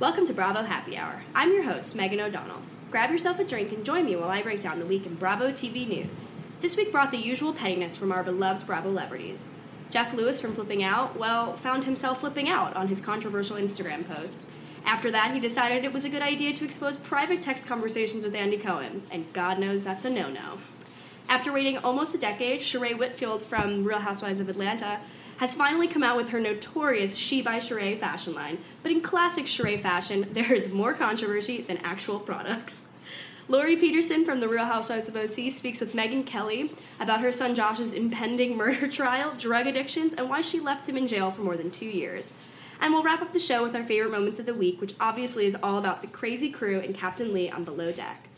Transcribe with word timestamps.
Welcome 0.00 0.26
to 0.26 0.34
Bravo 0.34 0.64
Happy 0.64 0.96
Hour. 0.96 1.22
I'm 1.36 1.52
your 1.52 1.62
host, 1.62 1.94
Megan 1.94 2.20
O'Donnell. 2.20 2.62
Grab 2.90 3.12
yourself 3.12 3.38
a 3.38 3.44
drink 3.44 3.70
and 3.70 3.84
join 3.84 4.06
me 4.06 4.16
while 4.16 4.28
I 4.28 4.42
break 4.42 4.60
down 4.60 4.80
the 4.80 4.86
week 4.86 5.06
in 5.06 5.14
Bravo 5.14 5.52
TV 5.52 5.86
news. 5.86 6.26
This 6.60 6.76
week 6.76 6.90
brought 6.90 7.12
the 7.12 7.16
usual 7.16 7.52
pettiness 7.52 7.96
from 7.96 8.10
our 8.10 8.24
beloved 8.24 8.66
Bravo 8.66 8.88
celebrities. 8.88 9.48
Jeff 9.90 10.12
Lewis 10.12 10.40
from 10.40 10.52
Flipping 10.52 10.82
Out, 10.82 11.16
well, 11.16 11.56
found 11.58 11.84
himself 11.84 12.18
flipping 12.18 12.48
out 12.48 12.74
on 12.74 12.88
his 12.88 13.00
controversial 13.00 13.56
Instagram 13.56 14.04
post. 14.04 14.46
After 14.84 15.12
that, 15.12 15.32
he 15.32 15.38
decided 15.38 15.84
it 15.84 15.92
was 15.92 16.04
a 16.04 16.10
good 16.10 16.22
idea 16.22 16.52
to 16.52 16.64
expose 16.64 16.96
private 16.96 17.40
text 17.40 17.68
conversations 17.68 18.24
with 18.24 18.34
Andy 18.34 18.58
Cohen, 18.58 19.00
and 19.12 19.32
God 19.32 19.60
knows 19.60 19.84
that's 19.84 20.04
a 20.04 20.10
no 20.10 20.28
no. 20.28 20.58
After 21.28 21.52
waiting 21.52 21.78
almost 21.78 22.16
a 22.16 22.18
decade, 22.18 22.62
Sheree 22.62 22.98
Whitfield 22.98 23.44
from 23.44 23.84
Real 23.84 24.00
Housewives 24.00 24.40
of 24.40 24.48
Atlanta 24.48 24.98
has 25.38 25.54
finally 25.54 25.88
come 25.88 26.02
out 26.02 26.16
with 26.16 26.28
her 26.28 26.40
notorious 26.40 27.16
She 27.16 27.42
by 27.42 27.56
Sheree 27.56 27.98
fashion 27.98 28.34
line. 28.34 28.58
But 28.82 28.92
in 28.92 29.00
classic 29.00 29.46
Sheree 29.46 29.80
fashion, 29.80 30.28
there 30.32 30.52
is 30.52 30.68
more 30.68 30.94
controversy 30.94 31.60
than 31.60 31.78
actual 31.78 32.20
products. 32.20 32.80
Lauri 33.46 33.76
Peterson 33.76 34.24
from 34.24 34.40
The 34.40 34.48
Real 34.48 34.64
Housewives 34.64 35.08
of 35.08 35.16
OC 35.16 35.52
speaks 35.52 35.80
with 35.80 35.92
Megyn 35.92 36.24
Kelly 36.24 36.72
about 36.98 37.20
her 37.20 37.30
son 37.30 37.54
Josh's 37.54 37.92
impending 37.92 38.56
murder 38.56 38.88
trial, 38.88 39.34
drug 39.38 39.66
addictions, 39.66 40.14
and 40.14 40.30
why 40.30 40.40
she 40.40 40.60
left 40.60 40.88
him 40.88 40.96
in 40.96 41.06
jail 41.06 41.30
for 41.30 41.42
more 41.42 41.56
than 41.56 41.70
two 41.70 41.84
years. 41.86 42.32
And 42.80 42.92
we'll 42.92 43.02
wrap 43.02 43.20
up 43.20 43.32
the 43.32 43.38
show 43.38 43.62
with 43.62 43.76
our 43.76 43.84
favorite 43.84 44.12
moments 44.12 44.40
of 44.40 44.46
the 44.46 44.54
week, 44.54 44.80
which 44.80 44.94
obviously 44.98 45.46
is 45.46 45.56
all 45.62 45.78
about 45.78 46.00
the 46.00 46.08
crazy 46.08 46.50
crew 46.50 46.80
and 46.80 46.94
Captain 46.94 47.32
Lee 47.32 47.50
on 47.50 47.64
Below 47.64 47.92
Deck. 47.92 48.28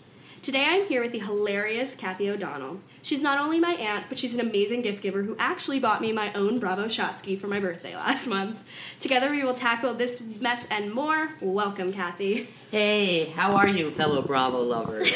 Today 0.46 0.64
I'm 0.64 0.86
here 0.86 1.02
with 1.02 1.10
the 1.10 1.18
hilarious 1.18 1.96
Kathy 1.96 2.30
O'Donnell. 2.30 2.80
She's 3.02 3.20
not 3.20 3.40
only 3.40 3.58
my 3.58 3.72
aunt, 3.72 4.04
but 4.08 4.16
she's 4.16 4.32
an 4.32 4.38
amazing 4.38 4.82
gift 4.82 5.02
giver 5.02 5.24
who 5.24 5.34
actually 5.40 5.80
bought 5.80 6.00
me 6.00 6.12
my 6.12 6.32
own 6.34 6.60
Bravo 6.60 6.86
shot 6.86 7.18
ski 7.18 7.34
for 7.34 7.48
my 7.48 7.58
birthday 7.58 7.96
last 7.96 8.28
month. 8.28 8.56
Together 9.00 9.28
we 9.32 9.42
will 9.42 9.54
tackle 9.54 9.92
this 9.92 10.20
mess 10.20 10.64
and 10.70 10.94
more. 10.94 11.30
Welcome, 11.40 11.92
Kathy. 11.92 12.48
Hey, 12.76 13.30
how 13.30 13.56
are 13.56 13.68
you, 13.68 13.90
fellow 13.92 14.20
Bravo 14.20 14.60
lovers? 14.60 15.10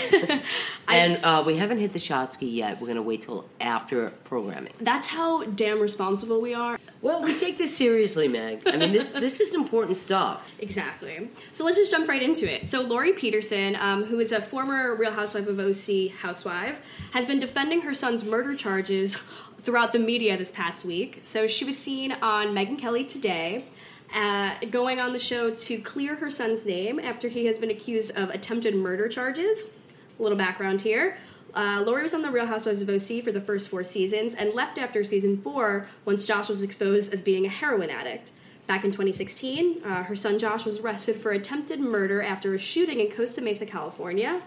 and 0.88 1.22
uh, 1.22 1.44
we 1.46 1.58
haven't 1.58 1.76
hit 1.76 1.92
the 1.92 1.98
shot 1.98 2.32
ski 2.32 2.48
yet. 2.48 2.80
We're 2.80 2.86
going 2.86 2.96
to 2.96 3.02
wait 3.02 3.20
till 3.20 3.44
after 3.60 4.08
programming. 4.24 4.72
That's 4.80 5.08
how 5.08 5.44
damn 5.44 5.78
responsible 5.78 6.40
we 6.40 6.54
are. 6.54 6.78
Well, 7.02 7.22
we 7.22 7.36
take 7.36 7.58
this 7.58 7.76
seriously, 7.76 8.28
Meg. 8.28 8.62
I 8.66 8.78
mean, 8.78 8.92
this 8.92 9.10
this 9.10 9.40
is 9.40 9.54
important 9.54 9.98
stuff. 9.98 10.40
Exactly. 10.60 11.30
So 11.52 11.64
let's 11.64 11.76
just 11.76 11.90
jump 11.90 12.08
right 12.08 12.22
into 12.22 12.50
it. 12.50 12.66
So 12.66 12.80
Lauri 12.80 13.12
Peterson, 13.12 13.76
um, 13.76 14.04
who 14.04 14.20
is 14.20 14.32
a 14.32 14.40
former 14.40 14.94
Real 14.94 15.12
Housewife 15.12 15.46
of 15.46 15.58
OC 15.58 16.12
housewife, 16.12 16.78
has 17.12 17.26
been 17.26 17.38
defending 17.38 17.82
her 17.82 17.92
son's 17.92 18.24
murder 18.24 18.54
charges 18.54 19.16
throughout 19.62 19.92
the 19.92 19.98
media 19.98 20.38
this 20.38 20.50
past 20.50 20.86
week. 20.86 21.20
So 21.24 21.46
she 21.46 21.66
was 21.66 21.76
seen 21.76 22.12
on 22.12 22.54
Megyn 22.54 22.78
Kelly 22.78 23.04
today. 23.04 23.66
Uh, 24.14 24.54
going 24.70 24.98
on 24.98 25.12
the 25.12 25.18
show 25.18 25.54
to 25.54 25.78
clear 25.78 26.16
her 26.16 26.28
son's 26.28 26.66
name 26.66 26.98
after 26.98 27.28
he 27.28 27.46
has 27.46 27.58
been 27.58 27.70
accused 27.70 28.10
of 28.16 28.30
attempted 28.30 28.74
murder 28.74 29.08
charges. 29.08 29.66
A 30.18 30.22
little 30.22 30.38
background 30.38 30.82
here. 30.82 31.16
Uh, 31.54 31.82
Lauri 31.84 32.02
was 32.02 32.14
on 32.14 32.22
The 32.22 32.30
Real 32.30 32.46
Housewives 32.46 32.82
of 32.82 32.88
OC 32.88 33.24
for 33.24 33.32
the 33.32 33.40
first 33.40 33.68
four 33.68 33.82
seasons 33.84 34.34
and 34.34 34.52
left 34.54 34.78
after 34.78 35.02
season 35.04 35.40
four 35.40 35.88
once 36.04 36.26
Josh 36.26 36.48
was 36.48 36.62
exposed 36.62 37.12
as 37.12 37.22
being 37.22 37.46
a 37.46 37.48
heroin 37.48 37.90
addict. 37.90 38.30
Back 38.66 38.84
in 38.84 38.90
2016, 38.90 39.82
uh, 39.84 40.04
her 40.04 40.14
son 40.14 40.38
Josh 40.38 40.64
was 40.64 40.78
arrested 40.78 41.20
for 41.20 41.32
attempted 41.32 41.80
murder 41.80 42.22
after 42.22 42.54
a 42.54 42.58
shooting 42.58 43.00
in 43.00 43.10
Costa 43.10 43.40
Mesa, 43.40 43.66
California. 43.66 44.42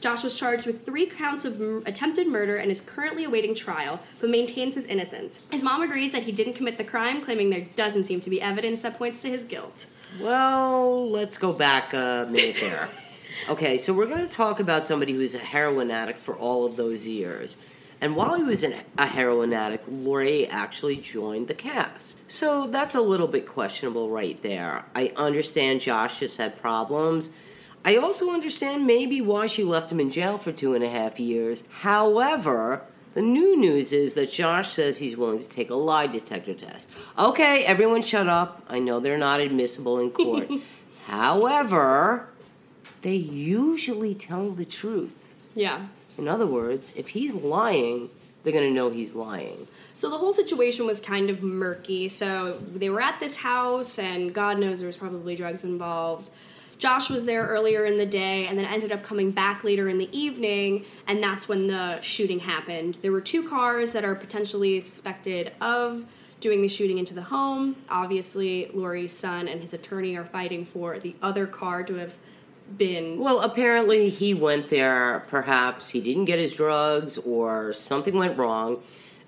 Josh 0.00 0.22
was 0.22 0.36
charged 0.36 0.66
with 0.66 0.84
three 0.84 1.06
counts 1.06 1.44
of 1.44 1.60
m- 1.60 1.82
attempted 1.86 2.26
murder 2.26 2.56
and 2.56 2.70
is 2.70 2.80
currently 2.82 3.24
awaiting 3.24 3.54
trial, 3.54 4.00
but 4.20 4.28
maintains 4.30 4.74
his 4.74 4.86
innocence. 4.86 5.40
His 5.50 5.62
mom 5.62 5.82
agrees 5.82 6.12
that 6.12 6.24
he 6.24 6.32
didn't 6.32 6.54
commit 6.54 6.76
the 6.76 6.84
crime, 6.84 7.22
claiming 7.22 7.50
there 7.50 7.66
doesn't 7.74 8.04
seem 8.04 8.20
to 8.20 8.30
be 8.30 8.40
evidence 8.40 8.82
that 8.82 8.98
points 8.98 9.22
to 9.22 9.30
his 9.30 9.44
guilt. 9.44 9.86
Well, 10.20 11.10
let's 11.10 11.38
go 11.38 11.52
back 11.52 11.92
a 11.94 12.28
minute 12.30 12.56
there. 12.60 12.88
Okay, 13.48 13.76
so 13.78 13.92
we're 13.92 14.06
going 14.06 14.26
to 14.26 14.32
talk 14.32 14.60
about 14.60 14.86
somebody 14.86 15.12
who's 15.12 15.34
a 15.34 15.38
heroin 15.38 15.90
addict 15.90 16.20
for 16.20 16.36
all 16.36 16.64
of 16.64 16.76
those 16.76 17.04
years. 17.04 17.56
And 18.00 18.16
while 18.16 18.34
he 18.36 18.42
was 18.42 18.62
an, 18.62 18.74
a 18.96 19.06
heroin 19.06 19.52
addict, 19.52 19.88
Lauri 19.88 20.46
actually 20.46 20.96
joined 20.96 21.48
the 21.48 21.54
cast. 21.54 22.16
So 22.30 22.68
that's 22.68 22.94
a 22.94 23.00
little 23.00 23.26
bit 23.26 23.46
questionable 23.46 24.08
right 24.08 24.40
there. 24.42 24.84
I 24.94 25.12
understand 25.16 25.80
Josh 25.80 26.20
just 26.20 26.38
had 26.38 26.60
problems. 26.60 27.30
I 27.84 27.96
also 27.96 28.30
understand 28.30 28.86
maybe 28.86 29.20
why 29.20 29.46
she 29.46 29.62
left 29.62 29.92
him 29.92 30.00
in 30.00 30.10
jail 30.10 30.38
for 30.38 30.52
two 30.52 30.74
and 30.74 30.82
a 30.82 30.88
half 30.88 31.20
years. 31.20 31.64
However, 31.80 32.82
the 33.12 33.22
new 33.22 33.56
news 33.56 33.92
is 33.92 34.14
that 34.14 34.32
Josh 34.32 34.72
says 34.72 34.98
he's 34.98 35.16
willing 35.16 35.38
to 35.38 35.48
take 35.48 35.70
a 35.70 35.74
lie 35.74 36.06
detector 36.06 36.54
test. 36.54 36.90
Okay, 37.18 37.64
everyone 37.64 38.02
shut 38.02 38.26
up. 38.26 38.62
I 38.68 38.78
know 38.80 39.00
they're 39.00 39.18
not 39.18 39.40
admissible 39.40 39.98
in 39.98 40.10
court. 40.10 40.48
However, 41.06 42.28
they 43.02 43.16
usually 43.16 44.14
tell 44.14 44.50
the 44.50 44.64
truth. 44.64 45.12
Yeah. 45.54 45.86
In 46.16 46.26
other 46.26 46.46
words, 46.46 46.92
if 46.96 47.08
he's 47.08 47.34
lying, 47.34 48.08
they're 48.42 48.52
going 48.52 48.68
to 48.68 48.74
know 48.74 48.90
he's 48.90 49.14
lying. 49.14 49.68
So 49.94 50.10
the 50.10 50.18
whole 50.18 50.32
situation 50.32 50.86
was 50.86 51.00
kind 51.00 51.30
of 51.30 51.42
murky. 51.42 52.08
So 52.08 52.52
they 52.52 52.88
were 52.88 53.02
at 53.02 53.20
this 53.20 53.36
house, 53.36 53.98
and 53.98 54.34
God 54.34 54.58
knows 54.58 54.78
there 54.78 54.88
was 54.88 54.96
probably 54.96 55.36
drugs 55.36 55.64
involved. 55.64 56.30
Josh 56.78 57.08
was 57.08 57.24
there 57.24 57.46
earlier 57.46 57.84
in 57.84 57.98
the 57.98 58.06
day 58.06 58.46
and 58.46 58.58
then 58.58 58.66
ended 58.66 58.92
up 58.92 59.02
coming 59.02 59.30
back 59.30 59.64
later 59.64 59.88
in 59.88 59.98
the 59.98 60.08
evening, 60.16 60.84
and 61.06 61.22
that's 61.22 61.48
when 61.48 61.66
the 61.66 62.00
shooting 62.00 62.40
happened. 62.40 62.98
There 63.02 63.12
were 63.12 63.20
two 63.20 63.48
cars 63.48 63.92
that 63.92 64.04
are 64.04 64.14
potentially 64.14 64.80
suspected 64.80 65.52
of 65.60 66.04
doing 66.40 66.60
the 66.60 66.68
shooting 66.68 66.98
into 66.98 67.14
the 67.14 67.22
home. 67.22 67.76
Obviously, 67.88 68.70
Lauri's 68.74 69.12
son 69.12 69.48
and 69.48 69.62
his 69.62 69.72
attorney 69.72 70.16
are 70.16 70.24
fighting 70.24 70.64
for 70.64 70.98
the 70.98 71.14
other 71.22 71.46
car 71.46 71.82
to 71.84 71.94
have 71.94 72.14
been. 72.76 73.18
Well, 73.18 73.40
apparently 73.40 74.10
he 74.10 74.34
went 74.34 74.70
there. 74.70 75.24
Perhaps 75.28 75.88
he 75.88 76.00
didn't 76.00 76.26
get 76.26 76.38
his 76.38 76.52
drugs 76.52 77.16
or 77.18 77.72
something 77.72 78.14
went 78.14 78.36
wrong. 78.36 78.82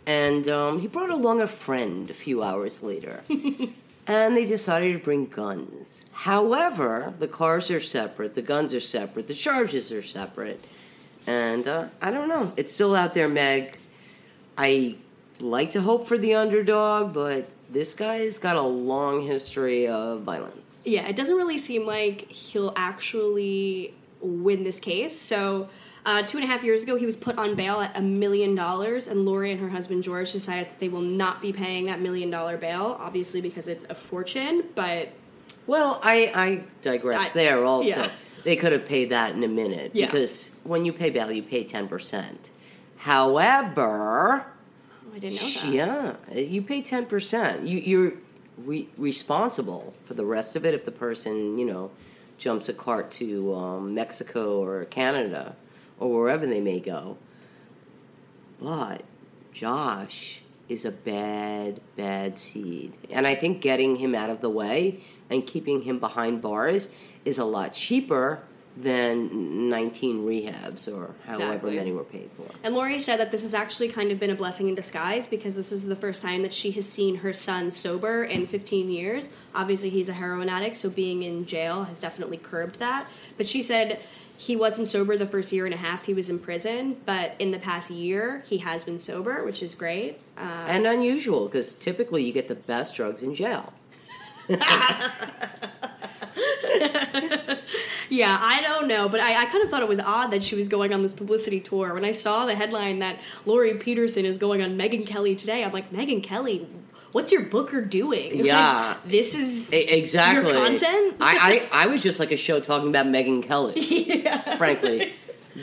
And 0.06 0.48
um, 0.48 0.80
he 0.80 0.86
brought 0.86 1.10
along 1.10 1.40
a 1.40 1.46
friend 1.46 2.10
a 2.10 2.14
few 2.14 2.42
hours 2.42 2.82
later. 2.82 3.22
and 4.06 4.36
they 4.36 4.44
decided 4.44 4.92
to 4.92 4.98
bring 4.98 5.26
guns. 5.26 6.04
However, 6.12 7.14
the 7.18 7.28
cars 7.28 7.70
are 7.70 7.80
separate, 7.80 8.34
the 8.34 8.42
guns 8.42 8.72
are 8.72 8.80
separate, 8.80 9.26
the 9.26 9.34
charges 9.34 9.90
are 9.92 10.02
separate. 10.02 10.64
And 11.26 11.66
uh, 11.66 11.88
I 12.00 12.10
don't 12.12 12.28
know. 12.28 12.52
It's 12.56 12.72
still 12.72 12.94
out 12.94 13.14
there, 13.14 13.28
Meg. 13.28 13.78
I 14.56 14.96
like 15.40 15.72
to 15.72 15.80
hope 15.80 16.06
for 16.06 16.16
the 16.16 16.34
underdog, 16.34 17.12
but 17.12 17.48
this 17.68 17.94
guy's 17.94 18.38
got 18.38 18.56
a 18.56 18.62
long 18.62 19.22
history 19.26 19.88
of 19.88 20.22
violence. 20.22 20.84
Yeah, 20.86 21.06
it 21.08 21.16
doesn't 21.16 21.36
really 21.36 21.58
seem 21.58 21.84
like 21.84 22.30
he'll 22.30 22.72
actually 22.76 23.92
win 24.20 24.62
this 24.62 24.78
case. 24.78 25.18
So, 25.18 25.68
uh, 26.06 26.22
two 26.22 26.38
and 26.38 26.44
a 26.44 26.46
half 26.46 26.62
years 26.62 26.84
ago, 26.84 26.96
he 26.96 27.04
was 27.04 27.16
put 27.16 27.36
on 27.36 27.54
bail 27.56 27.80
at 27.80 27.96
a 27.96 28.00
million 28.00 28.54
dollars, 28.54 29.08
and 29.08 29.26
Lauri 29.26 29.50
and 29.50 29.60
her 29.60 29.68
husband 29.68 30.04
George 30.04 30.30
decided 30.32 30.66
that 30.68 30.78
they 30.80 30.88
will 30.88 31.00
not 31.02 31.42
be 31.42 31.52
paying 31.52 31.86
that 31.86 32.00
million 32.00 32.30
dollar 32.30 32.56
bail, 32.56 32.96
obviously 33.00 33.40
because 33.40 33.66
it's 33.68 33.84
a 33.90 33.94
fortune. 33.94 34.64
But 34.76 35.08
Well, 35.66 36.00
I, 36.04 36.32
I 36.34 36.64
digress 36.82 37.30
I- 37.30 37.32
there 37.34 37.64
also. 37.64 37.88
yeah. 37.88 38.10
They 38.44 38.54
could 38.54 38.70
have 38.70 38.84
paid 38.86 39.10
that 39.10 39.34
in 39.34 39.42
a 39.42 39.48
minute 39.48 39.90
Yeah. 39.92 40.06
because 40.06 40.48
when 40.62 40.84
you 40.84 40.92
pay 40.92 41.10
bail, 41.10 41.32
you 41.32 41.42
pay 41.42 41.64
10%. 41.64 42.50
However, 42.98 44.46
Oh, 45.04 45.14
I 45.14 45.18
didn't 45.18 45.40
know 45.42 45.48
that. 45.48 45.72
yeah, 46.32 46.38
you 46.40 46.62
pay 46.62 46.80
10%. 46.82 47.66
You, 47.66 47.78
you're 47.78 48.12
re- 48.58 48.88
responsible 48.96 49.94
for 50.04 50.14
the 50.14 50.24
rest 50.24 50.54
of 50.54 50.64
it 50.64 50.74
if 50.74 50.84
the 50.84 50.92
person, 50.92 51.58
you 51.58 51.66
know, 51.66 51.90
jumps 52.38 52.68
a 52.68 52.72
cart 52.72 53.10
to 53.12 53.52
um, 53.54 53.94
Mexico 53.94 54.62
or 54.62 54.84
Canada 54.84 55.56
or 55.98 56.12
wherever 56.12 56.46
they 56.46 56.60
may 56.60 56.80
go. 56.80 57.16
But 58.60 59.02
Josh 59.52 60.40
is 60.68 60.84
a 60.84 60.90
bad, 60.90 61.80
bad 61.96 62.36
seed. 62.36 62.96
And 63.10 63.26
I 63.26 63.34
think 63.34 63.60
getting 63.60 63.96
him 63.96 64.14
out 64.14 64.30
of 64.30 64.40
the 64.40 64.50
way 64.50 65.00
and 65.30 65.46
keeping 65.46 65.82
him 65.82 65.98
behind 65.98 66.42
bars 66.42 66.88
is 67.24 67.38
a 67.38 67.44
lot 67.44 67.72
cheaper 67.72 68.40
than 68.78 69.70
19 69.70 70.26
rehabs 70.26 70.86
or 70.86 71.14
however 71.24 71.44
Exactly. 71.54 71.76
many 71.76 71.92
were 71.92 72.04
paid 72.04 72.28
for. 72.36 72.46
And 72.62 72.74
Lauri 72.74 73.00
said 73.00 73.18
that 73.20 73.32
this 73.32 73.40
has 73.42 73.54
actually 73.54 73.88
kind 73.88 74.12
of 74.12 74.20
been 74.20 74.28
a 74.28 74.34
blessing 74.34 74.68
in 74.68 74.74
disguise 74.74 75.26
because 75.26 75.56
this 75.56 75.72
is 75.72 75.86
the 75.86 75.96
first 75.96 76.20
time 76.20 76.42
that 76.42 76.52
she 76.52 76.72
has 76.72 76.86
seen 76.86 77.16
her 77.16 77.32
son 77.32 77.70
sober 77.70 78.24
in 78.24 78.46
15 78.46 78.90
years. 78.90 79.30
Obviously, 79.54 79.88
he's 79.88 80.10
a 80.10 80.12
heroin 80.12 80.50
addict, 80.50 80.76
so 80.76 80.90
being 80.90 81.22
in 81.22 81.46
jail 81.46 81.84
has 81.84 82.00
definitely 82.00 82.36
curbed 82.36 82.78
that. 82.78 83.08
But 83.38 83.46
she 83.46 83.62
said 83.62 84.02
he 84.38 84.56
wasn't 84.56 84.88
sober 84.88 85.16
the 85.16 85.26
first 85.26 85.52
year 85.52 85.64
and 85.64 85.74
a 85.74 85.78
half 85.78 86.04
he 86.04 86.14
was 86.14 86.28
in 86.28 86.38
prison, 86.38 86.96
but 87.06 87.34
in 87.38 87.50
the 87.50 87.58
past 87.58 87.90
year, 87.90 88.42
he 88.46 88.58
has 88.58 88.84
been 88.84 88.98
sober, 88.98 89.44
which 89.44 89.62
is 89.62 89.74
great. 89.74 90.18
Uh, 90.36 90.42
And 90.68 90.86
unusual 90.86 91.46
because 91.46 91.74
typically 91.74 92.24
you 92.24 92.32
get 92.32 92.48
the 92.48 92.54
best 92.54 92.94
drugs 92.96 93.22
in 93.22 93.34
jail. 93.34 93.72
Yeah, 98.08 98.38
I 98.40 98.60
don't 98.60 98.86
know, 98.86 99.08
but 99.08 99.18
I, 99.18 99.42
I 99.42 99.46
kind 99.46 99.64
of 99.64 99.68
thought 99.68 99.82
it 99.82 99.88
was 99.88 99.98
odd 99.98 100.30
that 100.30 100.44
she 100.44 100.54
was 100.54 100.68
going 100.68 100.94
on 100.94 101.02
this 101.02 101.12
publicity 101.12 101.58
tour. 101.58 101.92
When 101.92 102.04
I 102.04 102.12
saw 102.12 102.44
the 102.46 102.54
headline 102.54 103.00
that 103.00 103.18
Lauri 103.46 103.74
Peterson 103.74 104.24
is 104.24 104.38
going 104.38 104.62
on 104.62 104.78
Megyn 104.78 105.04
Kelly 105.06 105.34
today, 105.34 105.64
I'm 105.64 105.72
like, 105.72 105.90
Megyn 105.90 106.22
Kelly, 106.22 106.68
what's 107.16 107.32
your 107.32 107.42
booker 107.46 107.80
doing? 107.80 108.44
Yeah. 108.44 108.88
Like, 109.02 109.08
this 109.08 109.34
is 109.34 109.72
E- 109.72 109.76
Exactly. 110.00 110.52
your 110.52 110.60
content. 110.62 111.16
I, 111.20 111.68
I, 111.72 111.84
I 111.84 111.86
was 111.86 112.02
just 112.02 112.20
like 112.20 112.30
a 112.30 112.36
show 112.36 112.60
talking 112.60 112.88
about 112.88 113.06
Megyn 113.06 113.42
Kelly, 113.42 114.22
frankly. 114.58 115.14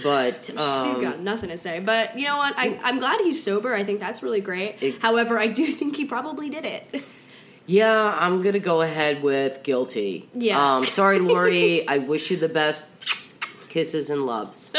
But 0.01 0.49
um, 0.57 0.89
She's 0.95 0.99
got 1.03 1.19
nothing 1.19 1.49
to 1.49 1.57
say. 1.57 1.79
But 1.79 2.17
you 2.17 2.25
know 2.25 2.37
what? 2.37 2.55
I, 2.57 2.79
I'm 2.83 2.97
glad 2.99 3.21
he's 3.21 3.43
sober. 3.43 3.75
I 3.75 3.83
think 3.83 3.99
that's 3.99 4.23
really 4.23 4.41
great. 4.41 4.77
It- 4.81 4.99
However, 5.01 5.37
I 5.37 5.45
do 5.47 5.67
think 5.73 5.95
he 5.95 6.05
probably 6.05 6.49
did 6.49 6.65
it. 6.65 7.03
yeah, 7.67 8.17
I'm 8.19 8.41
gonna 8.41 8.59
go 8.59 8.81
ahead 8.81 9.21
with 9.21 9.61
guilty. 9.63 10.27
Yeah. 10.33 10.57
Um, 10.77 10.85
sorry, 10.85 11.19
Lauri. 11.19 11.87
I 11.87 11.99
wish 11.99 12.31
you 12.31 12.37
the 12.37 12.49
best. 12.49 12.83
Kisses 13.69 14.09
and 14.09 14.25
loves. 14.25 14.71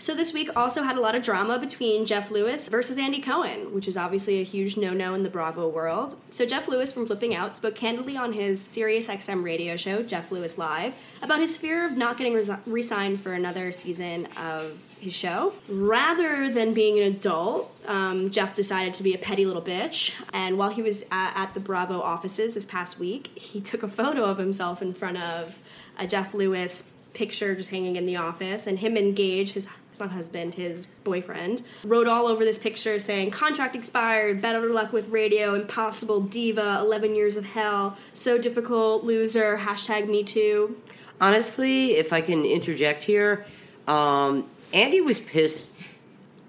So 0.00 0.14
this 0.14 0.32
week 0.32 0.48
also 0.56 0.82
had 0.82 0.96
a 0.96 1.00
lot 1.00 1.14
of 1.14 1.22
drama 1.22 1.58
between 1.58 2.06
Jeff 2.06 2.30
Lewis 2.30 2.70
versus 2.70 2.96
Andy 2.96 3.20
Cohen, 3.20 3.74
which 3.74 3.86
is 3.86 3.98
obviously 3.98 4.40
a 4.40 4.42
huge 4.42 4.78
no-no 4.78 5.12
in 5.12 5.24
the 5.24 5.28
Bravo 5.28 5.68
world. 5.68 6.16
So 6.30 6.46
Jeff 6.46 6.68
Lewis 6.68 6.90
from 6.90 7.06
Flipping 7.06 7.34
Out 7.34 7.54
spoke 7.54 7.74
candidly 7.74 8.16
on 8.16 8.32
his 8.32 8.60
SiriusXM 8.60 9.44
radio 9.44 9.76
show, 9.76 10.02
Jeff 10.02 10.32
Lewis 10.32 10.56
Live, 10.56 10.94
about 11.22 11.40
his 11.40 11.58
fear 11.58 11.86
of 11.86 11.98
not 11.98 12.16
getting 12.16 12.32
resi- 12.32 12.58
re-signed 12.64 13.20
for 13.20 13.34
another 13.34 13.72
season 13.72 14.26
of 14.38 14.78
his 15.00 15.12
show. 15.12 15.52
Rather 15.68 16.50
than 16.50 16.72
being 16.72 16.98
an 16.98 17.04
adult, 17.04 17.70
um, 17.86 18.30
Jeff 18.30 18.54
decided 18.54 18.94
to 18.94 19.02
be 19.02 19.12
a 19.12 19.18
petty 19.18 19.44
little 19.44 19.62
bitch. 19.62 20.12
And 20.32 20.56
while 20.56 20.70
he 20.70 20.80
was 20.80 21.02
at, 21.10 21.36
at 21.36 21.52
the 21.52 21.60
Bravo 21.60 22.00
offices 22.00 22.54
this 22.54 22.64
past 22.64 22.98
week, 22.98 23.36
he 23.36 23.60
took 23.60 23.82
a 23.82 23.88
photo 23.88 24.24
of 24.24 24.38
himself 24.38 24.80
in 24.80 24.94
front 24.94 25.18
of 25.18 25.58
a 25.98 26.06
Jeff 26.06 26.32
Lewis 26.32 26.90
picture 27.12 27.54
just 27.54 27.70
hanging 27.70 27.96
in 27.96 28.06
the 28.06 28.16
office, 28.16 28.66
and 28.66 28.78
him 28.78 28.96
and 28.96 29.14
Gage, 29.16 29.52
his 29.52 29.66
not 30.00 30.10
husband, 30.10 30.54
his 30.54 30.86
boyfriend, 31.04 31.62
wrote 31.84 32.08
all 32.08 32.26
over 32.26 32.44
this 32.44 32.58
picture 32.58 32.98
saying, 32.98 33.30
Contract 33.30 33.76
expired, 33.76 34.40
better 34.40 34.68
luck 34.70 34.92
with 34.92 35.08
radio, 35.08 35.54
impossible, 35.54 36.20
diva, 36.20 36.78
11 36.80 37.14
years 37.14 37.36
of 37.36 37.44
hell, 37.44 37.96
so 38.12 38.38
difficult, 38.38 39.04
loser, 39.04 39.58
hashtag 39.58 40.08
me 40.08 40.24
too. 40.24 40.80
Honestly, 41.20 41.96
if 41.96 42.12
I 42.12 42.20
can 42.20 42.44
interject 42.44 43.02
here, 43.02 43.44
um, 43.86 44.48
Andy 44.72 45.00
was 45.00 45.20
pissed 45.20 45.70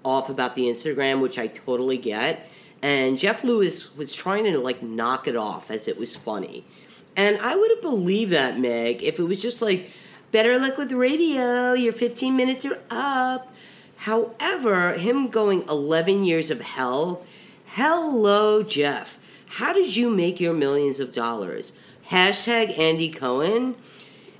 off 0.04 0.30
about 0.30 0.56
the 0.56 0.62
Instagram, 0.62 1.20
which 1.20 1.38
I 1.38 1.46
totally 1.46 1.98
get. 1.98 2.48
And 2.80 3.16
Jeff 3.16 3.44
Lewis 3.44 3.94
was 3.94 4.12
trying 4.12 4.44
to 4.44 4.58
like 4.58 4.82
knock 4.82 5.28
it 5.28 5.36
off 5.36 5.70
as 5.70 5.86
it 5.86 5.98
was 5.98 6.16
funny. 6.16 6.64
And 7.16 7.38
I 7.40 7.54
would 7.54 7.70
have 7.70 7.82
believed 7.82 8.32
that, 8.32 8.58
Meg, 8.58 9.02
if 9.02 9.18
it 9.20 9.22
was 9.22 9.40
just 9.40 9.60
like, 9.62 9.90
better 10.32 10.58
luck 10.58 10.78
with 10.78 10.90
radio, 10.92 11.74
your 11.74 11.92
15 11.92 12.34
minutes 12.34 12.64
are 12.64 12.78
up. 12.90 13.52
However, 13.98 14.94
him 14.94 15.28
going 15.28 15.68
11 15.68 16.24
years 16.24 16.50
of 16.50 16.62
hell, 16.62 17.24
hello, 17.66 18.62
Jeff. 18.62 19.18
How 19.46 19.74
did 19.74 19.94
you 19.94 20.10
make 20.10 20.40
your 20.40 20.54
millions 20.54 20.98
of 20.98 21.12
dollars? 21.12 21.72
Hashtag 22.10 22.76
Andy 22.78 23.12
Cohen. 23.12 23.76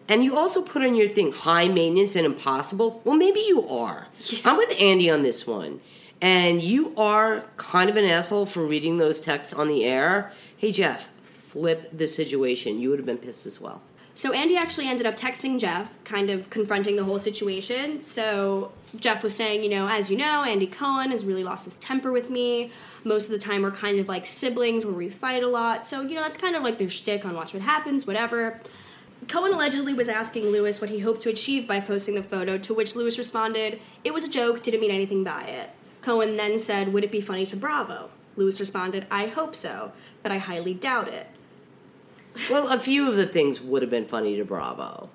And 0.08 0.24
you 0.24 0.36
also 0.36 0.62
put 0.62 0.82
on 0.82 0.94
your 0.94 1.08
thing 1.08 1.30
high 1.30 1.68
maintenance 1.68 2.16
and 2.16 2.26
impossible. 2.26 3.02
Well, 3.04 3.16
maybe 3.16 3.40
you 3.40 3.68
are. 3.68 4.08
I'm 4.44 4.56
with 4.56 4.74
Andy 4.80 5.10
on 5.10 5.22
this 5.22 5.46
one. 5.46 5.80
And 6.20 6.62
you 6.62 6.94
are 6.96 7.44
kind 7.56 7.90
of 7.90 7.96
an 7.96 8.04
asshole 8.04 8.46
for 8.46 8.64
reading 8.64 8.96
those 8.96 9.20
texts 9.20 9.52
on 9.52 9.68
the 9.68 9.84
air. 9.84 10.32
Hey, 10.56 10.72
Jeff, 10.72 11.08
flip 11.50 11.90
the 11.96 12.08
situation. 12.08 12.80
You 12.80 12.90
would 12.90 12.98
have 12.98 13.06
been 13.06 13.18
pissed 13.18 13.44
as 13.44 13.60
well. 13.60 13.82
So 14.14 14.32
Andy 14.32 14.56
actually 14.56 14.88
ended 14.88 15.06
up 15.06 15.16
texting 15.16 15.58
Jeff, 15.58 15.92
kind 16.04 16.28
of 16.28 16.50
confronting 16.50 16.96
the 16.96 17.04
whole 17.04 17.18
situation. 17.18 18.04
So 18.04 18.72
Jeff 18.96 19.22
was 19.22 19.34
saying, 19.34 19.62
you 19.62 19.70
know, 19.70 19.88
as 19.88 20.10
you 20.10 20.18
know, 20.18 20.44
Andy 20.44 20.66
Cohen 20.66 21.10
has 21.12 21.24
really 21.24 21.42
lost 21.42 21.64
his 21.64 21.76
temper 21.76 22.12
with 22.12 22.28
me. 22.28 22.70
Most 23.04 23.24
of 23.24 23.30
the 23.30 23.38
time, 23.38 23.62
we're 23.62 23.70
kind 23.70 23.98
of 23.98 24.08
like 24.08 24.26
siblings 24.26 24.84
where 24.84 24.94
we 24.94 25.08
fight 25.08 25.42
a 25.42 25.48
lot. 25.48 25.86
So 25.86 26.02
you 26.02 26.14
know, 26.14 26.22
that's 26.22 26.36
kind 26.36 26.54
of 26.54 26.62
like 26.62 26.78
their 26.78 26.90
shtick 26.90 27.24
on 27.24 27.34
Watch 27.34 27.54
What 27.54 27.62
Happens, 27.62 28.06
whatever. 28.06 28.60
Cohen 29.28 29.52
allegedly 29.52 29.94
was 29.94 30.08
asking 30.08 30.46
Lewis 30.46 30.80
what 30.80 30.90
he 30.90 30.98
hoped 30.98 31.22
to 31.22 31.28
achieve 31.30 31.68
by 31.68 31.80
posting 31.80 32.16
the 32.16 32.22
photo, 32.22 32.58
to 32.58 32.74
which 32.74 32.96
Lewis 32.96 33.18
responded, 33.18 33.80
It 34.04 34.12
was 34.12 34.24
a 34.24 34.28
joke, 34.28 34.62
didn't 34.62 34.80
mean 34.80 34.90
anything 34.90 35.22
by 35.24 35.44
it. 35.44 35.70
Cohen 36.02 36.36
then 36.36 36.58
said, 36.58 36.92
Would 36.92 37.04
it 37.04 37.12
be 37.12 37.20
funny 37.20 37.46
to 37.46 37.56
Bravo? 37.56 38.10
Lewis 38.36 38.58
responded, 38.58 39.06
I 39.10 39.26
hope 39.26 39.54
so, 39.54 39.92
but 40.22 40.32
I 40.32 40.38
highly 40.38 40.74
doubt 40.74 41.08
it. 41.08 41.28
Well, 42.50 42.68
a 42.68 42.78
few 42.78 43.08
of 43.08 43.16
the 43.16 43.26
things 43.26 43.60
would 43.60 43.82
have 43.82 43.90
been 43.90 44.06
funny 44.06 44.36
to 44.36 44.44
Bravo. 44.44 45.08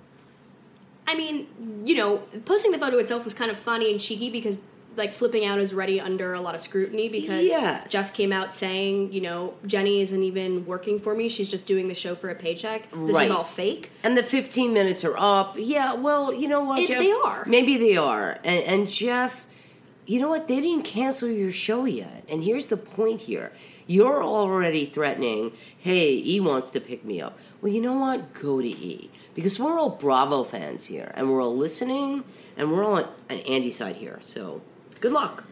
I 1.07 1.15
mean, 1.15 1.47
you 1.85 1.95
know, 1.95 2.17
posting 2.45 2.71
the 2.71 2.77
photo 2.77 2.97
itself 2.97 3.23
was 3.23 3.33
kind 3.33 3.49
of 3.49 3.57
funny 3.57 3.91
and 3.91 3.99
cheeky 3.99 4.29
because 4.29 4.57
like 4.97 5.13
flipping 5.13 5.45
out 5.45 5.59
is 5.59 5.71
already 5.73 6.01
under 6.01 6.33
a 6.33 6.41
lot 6.41 6.55
of 6.55 6.59
scrutiny 6.61 7.07
because 7.07 7.45
Yes. 7.45 7.89
Jeff 7.91 8.13
came 8.13 8.33
out 8.33 8.51
saying, 8.51 9.13
you 9.13 9.21
know, 9.21 9.53
Jenny 9.65 10.01
isn't 10.01 10.23
even 10.23 10.65
working 10.65 10.99
for 10.99 11.13
me. 11.13 11.29
She's 11.29 11.47
just 11.47 11.65
doing 11.67 11.87
the 11.87 11.93
show 11.93 12.15
for 12.15 12.29
a 12.29 12.35
paycheck. 12.35 12.89
This 12.91 13.15
Right. 13.15 13.25
is 13.25 13.31
all 13.31 13.43
fake. 13.43 13.91
And 14.03 14.17
the 14.17 14.23
15 14.23 14.73
minutes 14.73 15.03
are 15.05 15.15
up. 15.17 15.55
Yeah, 15.57 15.93
well, 15.93 16.33
you 16.33 16.47
know 16.47 16.61
what, 16.63 16.79
It- 16.79 16.87
Jeff? 16.87 16.99
they 16.99 17.11
are. 17.11 17.43
Maybe 17.47 17.77
they 17.77 17.95
are. 17.95 18.39
And, 18.43 18.63
and 18.65 18.87
Jeff, 18.89 19.45
you 20.07 20.21
know 20.21 20.29
what? 20.29 20.47
They 20.47 20.61
didn't 20.61 20.85
cancel 20.85 21.29
your 21.29 21.51
show 21.51 21.85
yet. 21.85 22.23
And 22.29 22.43
here's 22.43 22.67
the 22.67 22.77
point 22.77 23.21
here. 23.21 23.51
You're 23.87 24.23
already 24.23 24.85
threatening, 24.85 25.51
hey, 25.77 26.13
E 26.13 26.39
wants 26.39 26.71
to 26.71 26.79
pick 26.79 27.05
me 27.05 27.21
up. 27.21 27.37
Well, 27.61 27.71
you 27.71 27.81
know 27.81 27.93
what? 27.93 28.33
Go 28.33 28.61
to 28.61 28.67
E. 28.67 29.11
Because 29.35 29.59
we're 29.59 29.77
all 29.77 29.91
Bravo 29.91 30.43
fans 30.43 30.85
here. 30.85 31.11
And 31.13 31.29
we're 31.29 31.43
all 31.43 31.55
listening. 31.55 32.23
And 32.55 32.71
we're 32.71 32.83
all 32.83 32.95
on, 32.95 33.09
on 33.29 33.37
Andy's 33.39 33.75
side 33.75 33.97
here. 33.97 34.19
So, 34.21 34.61
good 35.01 35.11
luck. 35.11 35.43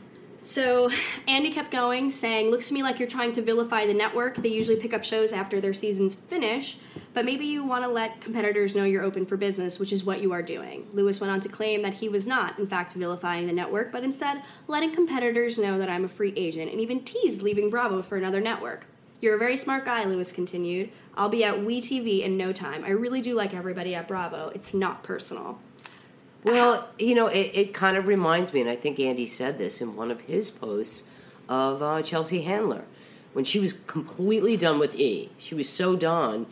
So 0.45 0.91
Andy 1.27 1.51
kept 1.51 1.71
going, 1.71 2.11
saying, 2.11 2.51
Looks 2.51 2.67
to 2.67 2.75
me 2.75 2.83
like 2.83 2.99
you're 2.99 3.09
trying 3.09 3.31
to 3.31 3.41
vilify 3.41 3.87
the 3.87 3.95
network. 3.95 4.35
They 4.37 4.49
usually 4.49 4.75
pick 4.75 4.93
up 4.93 5.03
shows 5.03 5.33
after 5.33 5.59
their 5.59 5.73
seasons 5.73 6.13
finish, 6.13 6.77
but 7.15 7.25
maybe 7.25 7.45
you 7.45 7.63
want 7.63 7.83
to 7.83 7.89
let 7.89 8.21
competitors 8.21 8.75
know 8.75 8.83
you're 8.83 9.03
open 9.03 9.25
for 9.25 9.37
business, 9.37 9.79
which 9.79 9.91
is 9.91 10.03
what 10.03 10.21
you 10.21 10.33
are 10.33 10.43
doing. 10.43 10.85
Lewis 10.93 11.19
went 11.19 11.33
on 11.33 11.39
to 11.39 11.49
claim 11.49 11.81
that 11.81 11.95
he 11.95 12.09
was 12.09 12.27
not, 12.27 12.59
in 12.59 12.67
fact, 12.67 12.93
vilifying 12.93 13.47
the 13.47 13.53
network, 13.53 13.91
but 13.91 14.03
instead 14.03 14.43
letting 14.67 14.93
competitors 14.93 15.57
know 15.57 15.79
that 15.79 15.89
I'm 15.89 16.05
a 16.05 16.09
free 16.09 16.33
agent, 16.37 16.71
and 16.71 16.79
even 16.79 17.03
teased 17.03 17.41
leaving 17.41 17.71
Bravo 17.71 18.03
for 18.03 18.15
another 18.15 18.39
network. 18.39 18.85
You're 19.21 19.37
a 19.37 19.39
very 19.39 19.57
smart 19.57 19.83
guy, 19.83 20.03
Lewis 20.03 20.31
continued. 20.31 20.91
I'll 21.15 21.27
be 21.27 21.43
at 21.43 21.55
WeTV 21.55 22.21
in 22.21 22.37
no 22.37 22.53
time. 22.53 22.83
I 22.85 22.89
really 22.89 23.21
do 23.21 23.33
like 23.33 23.55
everybody 23.55 23.95
at 23.95 24.07
Bravo. 24.07 24.51
It's 24.53 24.75
not 24.75 25.01
personal. 25.01 25.57
Well, 26.45 26.87
you 26.99 27.15
know, 27.15 27.25
it, 27.25 27.51
it 27.53 27.73
kind 27.73 27.97
of 27.97 28.05
reminds 28.05 28.53
me, 28.53 28.61
and 28.61 28.69
I 28.69 28.75
think 28.75 28.99
Andy 28.99 29.25
said 29.25 29.57
this 29.57 29.81
in 29.81 29.95
one 29.95 30.11
of 30.11 30.21
his 30.21 30.51
posts 30.51 31.03
of 31.49 31.81
uh, 31.81 32.03
Chelsea 32.03 32.41
Handler 32.41 32.83
when 33.33 33.43
she 33.43 33.59
was 33.59 33.73
completely 33.87 34.55
done 34.55 34.77
with 34.77 34.93
E. 34.95 35.31
She 35.39 35.55
was 35.55 35.67
so 35.67 35.95
done, 35.95 36.45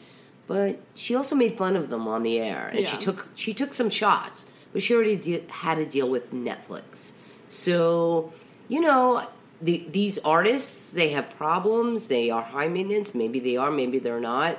but 0.47 0.81
she 0.95 1.15
also 1.15 1.35
made 1.35 1.57
fun 1.57 1.75
of 1.75 1.89
them 1.89 2.07
on 2.07 2.23
the 2.23 2.39
air, 2.39 2.71
and 2.73 2.85
she 2.87 2.97
took 2.97 3.27
she 3.35 3.53
took 3.53 3.73
some 3.73 3.89
shots, 3.89 4.47
but 4.73 4.81
she 4.81 4.95
already 4.95 5.15
de- 5.15 5.45
had 5.47 5.75
to 5.75 5.85
deal 5.85 6.09
with 6.09 6.33
Netflix. 6.33 7.11
So, 7.47 8.33
you 8.67 8.81
know, 8.81 9.27
the, 9.61 9.85
these 9.91 10.17
artists 10.19 10.91
they 10.91 11.09
have 11.09 11.29
problems. 11.37 12.07
They 12.07 12.31
are 12.31 12.41
high 12.41 12.67
maintenance. 12.67 13.13
Maybe 13.13 13.39
they 13.39 13.57
are. 13.57 13.71
Maybe 13.71 13.99
they're 13.99 14.19
not. 14.19 14.57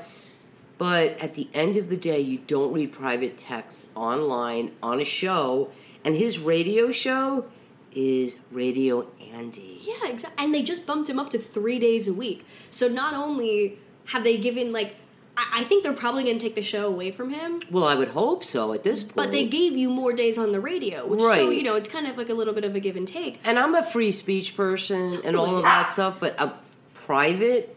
But 0.76 1.18
at 1.18 1.34
the 1.34 1.48
end 1.54 1.76
of 1.76 1.88
the 1.88 1.96
day, 1.96 2.20
you 2.20 2.38
don't 2.38 2.72
read 2.72 2.92
private 2.92 3.38
texts 3.38 3.86
online 3.94 4.72
on 4.82 5.00
a 5.00 5.04
show, 5.04 5.70
and 6.04 6.16
his 6.16 6.38
radio 6.38 6.90
show 6.90 7.46
is 7.92 8.38
Radio 8.50 9.06
Andy. 9.32 9.80
Yeah, 9.82 10.08
exactly. 10.10 10.44
And 10.44 10.52
they 10.52 10.62
just 10.62 10.84
bumped 10.84 11.08
him 11.08 11.18
up 11.20 11.30
to 11.30 11.38
three 11.38 11.78
days 11.78 12.08
a 12.08 12.12
week. 12.12 12.44
So 12.70 12.88
not 12.88 13.14
only 13.14 13.78
have 14.06 14.24
they 14.24 14.36
given 14.36 14.72
like, 14.72 14.96
I, 15.36 15.60
I 15.60 15.64
think 15.64 15.84
they're 15.84 15.92
probably 15.92 16.24
going 16.24 16.38
to 16.38 16.44
take 16.44 16.56
the 16.56 16.62
show 16.62 16.88
away 16.88 17.12
from 17.12 17.30
him. 17.30 17.62
Well, 17.70 17.84
I 17.84 17.94
would 17.94 18.08
hope 18.08 18.42
so 18.42 18.72
at 18.72 18.82
this 18.82 19.04
point. 19.04 19.14
But 19.14 19.30
they 19.30 19.46
gave 19.46 19.76
you 19.76 19.90
more 19.90 20.12
days 20.12 20.38
on 20.38 20.50
the 20.50 20.60
radio, 20.60 21.06
which 21.06 21.20
so 21.20 21.50
you 21.50 21.62
know 21.62 21.76
it's 21.76 21.88
kind 21.88 22.08
of 22.08 22.18
like 22.18 22.28
a 22.30 22.34
little 22.34 22.52
bit 22.54 22.64
of 22.64 22.74
a 22.74 22.80
give 22.80 22.96
and 22.96 23.06
take. 23.06 23.38
and 23.44 23.60
I'm 23.60 23.76
a 23.76 23.84
free 23.84 24.10
speech 24.10 24.56
person 24.56 25.20
and 25.24 25.36
all 25.36 25.56
of 25.56 25.62
that 25.62 25.90
stuff, 25.90 26.16
but 26.18 26.34
a 26.40 26.52
private 26.94 27.76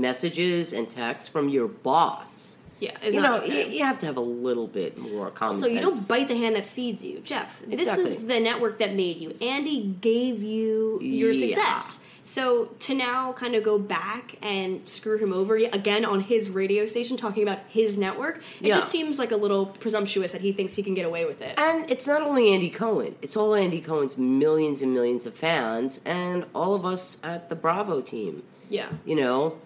messages 0.00 0.72
and 0.72 0.88
texts 0.88 1.28
from 1.28 1.48
your 1.48 1.68
boss. 1.68 2.56
Yeah, 2.80 2.92
you 3.04 3.14
know, 3.14 3.38
not 3.38 3.48
you, 3.48 3.60
okay. 3.60 3.76
you 3.76 3.82
have 3.82 3.98
to 3.98 4.06
have 4.06 4.16
a 4.16 4.20
little 4.20 4.68
bit 4.68 4.96
more 4.96 5.30
common 5.30 5.58
So 5.58 5.66
you 5.66 5.80
don't 5.80 6.06
bite 6.06 6.28
the 6.28 6.36
hand 6.36 6.54
that 6.54 6.64
feeds 6.64 7.04
you, 7.04 7.18
Jeff. 7.20 7.60
This 7.66 7.98
is 7.98 8.26
the 8.26 8.38
network 8.38 8.78
that 8.78 8.94
made 8.94 9.16
you. 9.16 9.34
Andy 9.40 9.96
gave 10.00 10.42
you 10.42 11.00
your 11.02 11.32
Yeah. 11.32 11.48
success. 11.48 11.98
So 12.22 12.66
to 12.80 12.94
now 12.94 13.32
kind 13.32 13.54
of 13.54 13.64
go 13.64 13.78
back 13.78 14.36
and 14.42 14.86
screw 14.86 15.16
him 15.16 15.32
over 15.32 15.56
again 15.56 16.04
on 16.04 16.20
his 16.20 16.50
radio 16.50 16.84
station 16.84 17.16
talking 17.16 17.42
about 17.42 17.60
his 17.68 17.96
network, 17.96 18.42
it 18.60 18.66
Yeah. 18.68 18.74
just 18.74 18.90
seems 18.90 19.18
like 19.18 19.32
a 19.32 19.36
little 19.36 19.66
presumptuous 19.66 20.30
that 20.32 20.42
he 20.42 20.52
thinks 20.52 20.76
he 20.76 20.82
can 20.82 20.92
get 20.92 21.06
away 21.06 21.24
with 21.24 21.40
it. 21.40 21.54
And 21.58 21.90
it's 21.90 22.06
not 22.06 22.20
only 22.22 22.50
Andy 22.52 22.68
Cohen, 22.68 23.16
it's 23.22 23.34
all 23.34 23.54
Andy 23.54 23.80
Cohen's 23.80 24.18
millions 24.18 24.82
and 24.82 24.92
millions 24.92 25.24
of 25.24 25.34
fans 25.34 26.00
and 26.04 26.44
all 26.54 26.74
of 26.74 26.84
us 26.84 27.16
at 27.24 27.48
the 27.48 27.56
Bravo 27.56 28.02
team. 28.02 28.42
Yeah. 28.68 28.90
You 29.06 29.16
know, 29.16 29.56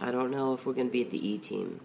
I 0.00 0.10
don't 0.10 0.30
know 0.30 0.54
if 0.54 0.66
we're 0.66 0.72
going 0.72 0.88
to 0.88 0.92
be 0.92 1.02
at 1.02 1.10
the 1.10 1.26
E 1.28 1.38
team. 1.38 1.80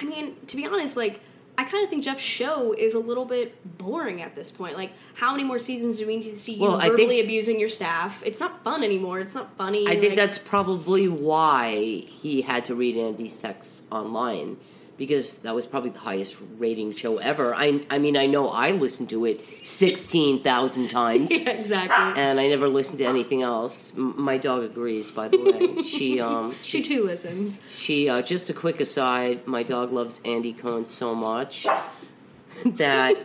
I 0.00 0.04
mean, 0.04 0.36
to 0.46 0.56
be 0.56 0.66
honest, 0.66 0.96
like 0.96 1.20
I 1.58 1.64
kind 1.64 1.82
of 1.82 1.88
think 1.88 2.04
Jeff's 2.04 2.22
show 2.22 2.74
is 2.74 2.92
a 2.94 2.98
little 2.98 3.24
bit 3.24 3.54
boring 3.78 4.20
at 4.20 4.34
this 4.36 4.50
point. 4.50 4.76
Like, 4.76 4.92
how 5.14 5.30
many 5.32 5.42
more 5.42 5.58
seasons 5.58 5.98
do 5.98 6.06
we 6.06 6.16
need 6.18 6.24
to 6.28 6.36
see 6.36 6.52
you 6.54 6.60
Well, 6.62 6.78
verbally 6.78 7.06
think- 7.08 7.24
abusing 7.24 7.58
your 7.58 7.70
staff? 7.70 8.22
It's 8.26 8.40
not 8.40 8.62
fun 8.62 8.84
anymore. 8.84 9.20
It's 9.20 9.34
not 9.34 9.56
funny. 9.56 9.86
I 9.86 9.92
think 9.96 10.10
like- 10.10 10.16
that's 10.16 10.36
probably 10.36 11.08
why 11.08 11.74
he 12.08 12.42
had 12.42 12.66
to 12.66 12.74
read 12.74 12.96
Andy's 12.98 13.36
texts 13.38 13.84
online 13.90 14.58
because 14.96 15.40
that 15.40 15.54
was 15.54 15.66
probably 15.66 15.90
the 15.90 15.98
highest 15.98 16.36
rating 16.58 16.92
show 16.94 17.18
ever. 17.18 17.54
I, 17.54 17.84
I 17.90 17.98
mean, 17.98 18.16
I 18.16 18.26
know 18.26 18.48
I 18.48 18.70
listened 18.72 19.10
to 19.10 19.24
it 19.26 19.40
16,000 19.66 20.88
times. 21.02 21.30
yeah, 21.30 21.50
exactly. 21.50 22.22
And 22.22 22.40
I 22.40 22.48
never 22.48 22.68
listened 22.68 22.98
to 22.98 23.04
anything 23.04 23.42
else. 23.42 23.92
M- 23.96 24.14
my 24.20 24.38
dog 24.38 24.62
agrees, 24.62 25.10
by 25.10 25.28
the 25.28 25.38
way. 25.38 25.82
She 25.82 26.20
um 26.20 26.54
she 26.62 26.82
too 26.82 27.04
listens. 27.04 27.58
She 27.74 28.08
uh, 28.08 28.22
just 28.22 28.48
a 28.50 28.54
quick 28.54 28.80
aside. 28.80 29.46
My 29.46 29.62
dog 29.62 29.92
loves 29.92 30.20
Andy 30.24 30.52
Cohen 30.52 30.84
so 30.84 31.14
much 31.14 31.66
that 32.64 33.16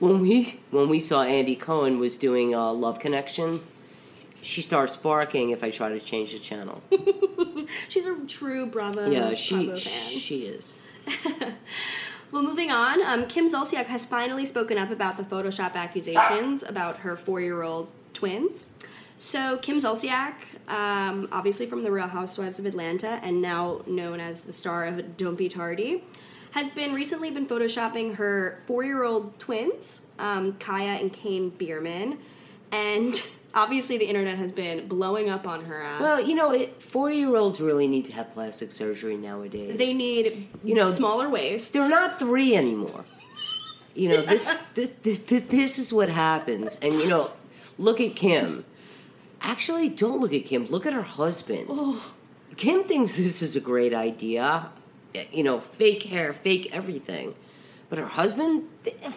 when 0.00 0.20
we 0.20 0.60
when 0.70 0.88
we 0.88 1.00
saw 1.00 1.22
Andy 1.22 1.56
Cohen 1.56 1.98
was 1.98 2.16
doing 2.16 2.54
uh, 2.54 2.72
Love 2.72 2.98
Connection, 2.98 3.60
she 4.42 4.60
starts 4.62 4.96
barking 4.96 5.50
if 5.50 5.62
I 5.64 5.70
try 5.70 5.88
to 5.90 6.00
change 6.00 6.32
the 6.32 6.38
channel. 6.40 6.82
She's 7.88 8.06
a 8.06 8.14
true 8.26 8.66
Bravo, 8.66 9.08
yeah, 9.10 9.34
she 9.34 9.54
Bravo 9.66 9.78
fan. 9.80 10.10
she 10.18 10.42
is. 10.46 10.74
Well, 12.32 12.42
moving 12.42 12.70
on, 12.70 13.02
um, 13.02 13.26
Kim 13.26 13.46
Zolciak 13.46 13.84
has 13.88 14.06
finally 14.06 14.46
spoken 14.46 14.78
up 14.78 14.90
about 14.90 15.18
the 15.18 15.22
Photoshop 15.22 15.74
accusations 15.74 16.62
about 16.62 16.96
her 16.96 17.14
four-year-old 17.14 17.88
twins. 18.14 18.68
So 19.16 19.58
Kim 19.58 19.78
Zolciak, 19.78 20.32
um, 20.66 21.28
obviously 21.30 21.66
from 21.66 21.82
the 21.82 21.92
Real 21.92 22.06
Housewives 22.06 22.58
of 22.58 22.64
Atlanta, 22.64 23.20
and 23.22 23.42
now 23.42 23.82
known 23.86 24.18
as 24.18 24.40
the 24.40 24.52
star 24.54 24.86
of 24.86 25.18
Don't 25.18 25.34
Be 25.34 25.50
Tardy, 25.50 26.04
has 26.52 26.70
been 26.70 26.94
recently 26.94 27.30
been 27.30 27.46
photoshopping 27.46 28.14
her 28.14 28.62
four-year-old 28.66 29.38
twins, 29.38 30.00
um, 30.18 30.54
Kaia 30.54 31.02
and 31.02 31.12
Kane 31.12 31.50
Biermann, 31.50 32.16
and 32.70 33.22
obviously 33.54 33.98
the 33.98 34.04
internet 34.06 34.38
has 34.38 34.52
been 34.52 34.88
blowing 34.88 35.28
up 35.28 35.46
on 35.46 35.64
her 35.64 35.82
ass. 35.82 36.00
Well, 36.00 36.20
you 36.20 36.34
know, 36.34 36.66
four-year-olds 36.78 37.60
really 37.60 37.88
need 37.88 38.04
to 38.06 38.12
have 38.12 38.32
plastic 38.32 38.72
surgery 38.72 39.16
nowadays. 39.16 39.76
they 39.76 39.94
need 39.94 40.48
You 40.64 40.74
know, 40.74 40.90
smaller 40.90 41.28
waists. 41.28 41.70
They're 41.70 41.88
not 41.88 42.18
three 42.18 42.56
anymore. 42.56 43.04
You 43.94 44.08
know, 44.08 44.22
this, 44.22 44.46
this 44.74 44.90
this 45.02 45.18
this 45.20 45.44
this 45.48 45.78
is 45.78 45.92
what 45.92 46.08
happens. 46.08 46.78
And 46.80 46.94
you 46.94 47.08
know, 47.08 47.30
look 47.78 48.00
at 48.00 48.16
Kim. 48.16 48.64
Actually, 49.40 49.88
don't 49.88 50.20
look 50.20 50.32
at 50.32 50.44
Kim. 50.44 50.66
Look 50.66 50.86
at 50.86 50.92
her 50.92 51.02
husband. 51.02 51.66
Oh. 51.68 52.12
Kim 52.56 52.84
thinks 52.84 53.16
this 53.16 53.42
is 53.42 53.56
a 53.56 53.60
great 53.60 53.92
idea. 53.94 54.70
You 55.32 55.42
know, 55.42 55.60
fake 55.60 56.04
hair, 56.04 56.32
fake 56.32 56.70
everything. 56.72 57.34
But 57.90 57.98
her 57.98 58.06
husband, 58.06 58.64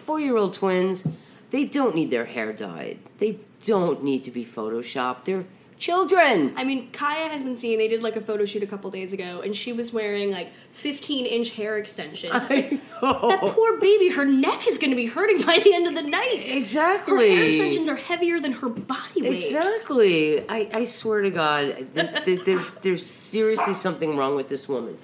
four-year-old 0.04 0.52
twins, 0.52 1.04
they 1.50 1.64
don't 1.64 1.94
need 1.94 2.10
their 2.10 2.24
hair 2.26 2.52
dyed. 2.52 2.98
They 3.18 3.40
don't 3.64 4.02
need 4.02 4.24
to 4.24 4.30
be 4.30 4.44
photoshopped. 4.44 5.24
They're 5.24 5.44
children. 5.78 6.54
I 6.56 6.64
mean, 6.64 6.90
Kaia 6.90 7.30
has 7.30 7.42
been 7.42 7.56
seen. 7.56 7.78
They 7.78 7.88
did 7.88 8.02
like 8.02 8.16
a 8.16 8.20
photo 8.20 8.44
shoot 8.46 8.62
a 8.62 8.66
couple 8.66 8.90
days 8.90 9.12
ago, 9.12 9.42
and 9.42 9.54
she 9.54 9.72
was 9.74 9.92
wearing 9.92 10.30
like 10.30 10.50
15 10.72 11.26
inch 11.26 11.50
hair 11.50 11.76
extensions. 11.76 12.32
It's 12.34 12.48
like, 12.50 12.70
that 13.02 13.38
poor 13.42 13.78
baby, 13.78 14.08
her 14.10 14.24
neck 14.24 14.66
is 14.66 14.78
going 14.78 14.88
to 14.90 14.96
be 14.96 15.04
hurting 15.06 15.42
by 15.44 15.58
the 15.62 15.74
end 15.74 15.86
of 15.86 15.94
the 15.94 16.02
night. 16.02 16.44
Her 16.46 16.56
Exactly. 16.56 17.30
hair 17.36 17.44
extensions 17.44 17.88
are 17.90 17.96
heavier 17.96 18.40
than 18.40 18.52
her 18.52 18.68
body 18.70 19.20
weight. 19.22 19.36
Exactly. 19.44 20.48
I, 20.48 20.68
I 20.72 20.84
swear 20.84 21.20
to 21.22 21.30
God, 21.30 21.86
th- 21.94 22.24
th- 22.24 22.44
there's 22.44 22.70
there's 22.82 23.06
seriously 23.06 23.74
something 23.74 24.16
wrong 24.16 24.34
with 24.34 24.48
this 24.48 24.66
woman. 24.68 24.96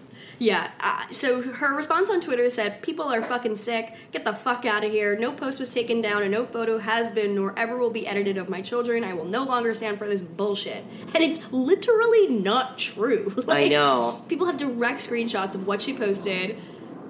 Yeah. 0.42 0.70
Uh, 0.80 1.06
so 1.12 1.40
her 1.40 1.74
response 1.76 2.10
on 2.10 2.20
Twitter 2.20 2.50
said, 2.50 2.82
"People 2.82 3.04
are 3.12 3.22
fucking 3.22 3.54
sick. 3.56 3.94
Get 4.10 4.24
the 4.24 4.32
fuck 4.32 4.64
out 4.64 4.82
of 4.84 4.90
here. 4.90 5.16
No 5.16 5.30
post 5.30 5.60
was 5.60 5.72
taken 5.72 6.00
down, 6.02 6.22
and 6.22 6.32
no 6.32 6.44
photo 6.44 6.78
has 6.78 7.08
been 7.10 7.34
nor 7.36 7.56
ever 7.56 7.76
will 7.76 7.90
be 7.90 8.06
edited 8.08 8.36
of 8.38 8.48
my 8.48 8.60
children. 8.60 9.04
I 9.04 9.12
will 9.14 9.24
no 9.24 9.44
longer 9.44 9.72
stand 9.72 9.98
for 9.98 10.08
this 10.08 10.20
bullshit." 10.20 10.84
And 11.14 11.22
it's 11.22 11.38
literally 11.52 12.26
not 12.28 12.76
true. 12.76 13.32
I 13.48 13.52
Like, 13.62 13.70
know. 13.70 14.24
People 14.28 14.46
have 14.46 14.56
direct 14.56 15.00
screenshots 15.08 15.54
of 15.54 15.66
what 15.66 15.80
she 15.80 15.94
posted. 15.94 16.58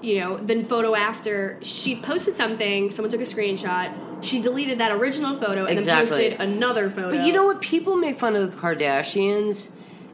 You 0.03 0.19
know, 0.21 0.37
then 0.37 0.67
photo 0.67 0.95
after 0.97 1.59
she 1.63 1.97
posted 1.97 2.37
something, 2.37 2.91
someone 2.91 3.11
took 3.11 3.21
a 3.21 3.25
screenshot. 3.25 3.95
She 4.23 4.41
deleted 4.41 4.79
that 4.81 4.93
original 4.93 5.39
photo 5.39 5.65
and 5.65 5.79
Exactly. 5.79 6.29
then 6.29 6.37
posted 6.39 6.41
another 6.55 6.91
photo. 6.91 7.17
But 7.17 7.27
you 7.27 7.33
know 7.33 7.45
what? 7.45 7.61
People 7.63 7.97
make 7.97 8.19
fun 8.19 8.35
of 8.37 8.51
the 8.51 8.57
Kardashians, 8.57 9.69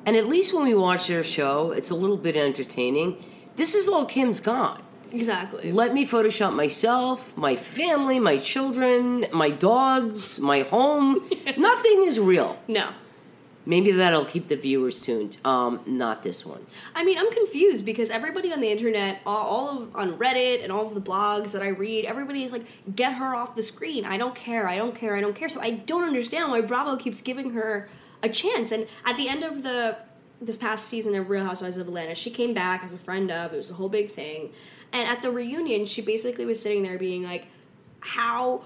and 0.08 0.16
at 0.16 0.26
least 0.26 0.54
when 0.54 0.62
we 0.62 0.72
watch 0.72 1.08
their 1.08 1.22
show, 1.22 1.72
it's 1.72 1.90
a 1.90 1.94
little 1.94 2.16
bit 2.16 2.34
entertaining. 2.34 3.22
This 3.56 3.74
is 3.74 3.90
all 3.90 4.06
Kim's 4.06 4.40
got. 4.40 4.82
Exactly. 5.12 5.70
Let 5.70 5.92
me 5.92 6.06
Photoshop 6.06 6.54
myself, 6.54 7.36
my 7.36 7.56
family, 7.56 8.18
my 8.18 8.38
children, 8.38 9.26
my 9.34 9.50
dogs, 9.50 10.38
my 10.40 10.60
home. 10.60 11.28
Nothing 11.58 12.04
is 12.04 12.18
real. 12.18 12.58
no. 12.66 12.88
Maybe 13.66 13.92
that'll 13.92 14.24
keep 14.24 14.48
the 14.48 14.56
viewers 14.56 14.98
tuned. 14.98 15.36
Um, 15.44 15.80
not 15.84 16.22
this 16.22 16.46
one. 16.46 16.64
I 16.94 17.04
mean, 17.04 17.18
I'm 17.18 17.30
confused 17.30 17.84
because 17.84 18.08
everybody 18.08 18.50
on 18.50 18.60
the 18.60 18.70
internet, 18.70 19.20
all, 19.26 19.46
all 19.46 19.68
of 19.82 19.94
on 19.94 20.16
Reddit 20.16 20.62
and 20.62 20.72
all 20.72 20.86
of 20.86 20.94
the 20.94 21.02
blogs 21.02 21.52
that 21.52 21.62
I 21.62 21.68
read, 21.68 22.06
everybody 22.06 22.44
is 22.44 22.50
like, 22.50 22.64
"Get 22.96 23.12
her 23.12 23.34
off 23.34 23.56
the 23.56 23.62
screen. 23.62 24.06
I 24.06 24.16
don't 24.16 24.34
care. 24.34 24.66
I 24.66 24.76
don't 24.76 24.94
care. 24.94 25.16
I 25.16 25.20
don't 25.20 25.36
care." 25.36 25.50
So 25.50 25.60
I 25.60 25.72
don't 25.72 26.04
understand 26.04 26.50
why 26.50 26.62
Bravo 26.62 26.96
keeps 26.96 27.20
giving 27.20 27.50
her 27.50 27.90
a 28.22 28.28
chance. 28.28 28.72
And 28.72 28.87
at 29.04 29.16
the 29.16 29.28
end 29.28 29.42
of 29.42 29.62
the 29.62 29.96
this 30.40 30.56
past 30.56 30.87
season 30.87 31.16
of 31.16 31.28
Real 31.28 31.44
Housewives 31.44 31.76
of 31.76 31.88
Atlanta, 31.88 32.14
she 32.14 32.30
came 32.30 32.54
back 32.54 32.84
as 32.84 32.94
a 32.94 32.98
friend 32.98 33.30
of. 33.30 33.52
It 33.52 33.56
was 33.56 33.70
a 33.70 33.75
whole 33.75 33.88
big 33.88 34.12
thing. 34.12 34.52
And 34.92 35.08
at 35.08 35.20
the 35.20 35.30
reunion, 35.30 35.84
she 35.84 36.00
basically 36.00 36.46
was 36.46 36.62
sitting 36.62 36.82
there 36.82 36.98
being 36.98 37.22
like, 37.22 37.46
"How." 38.00 38.62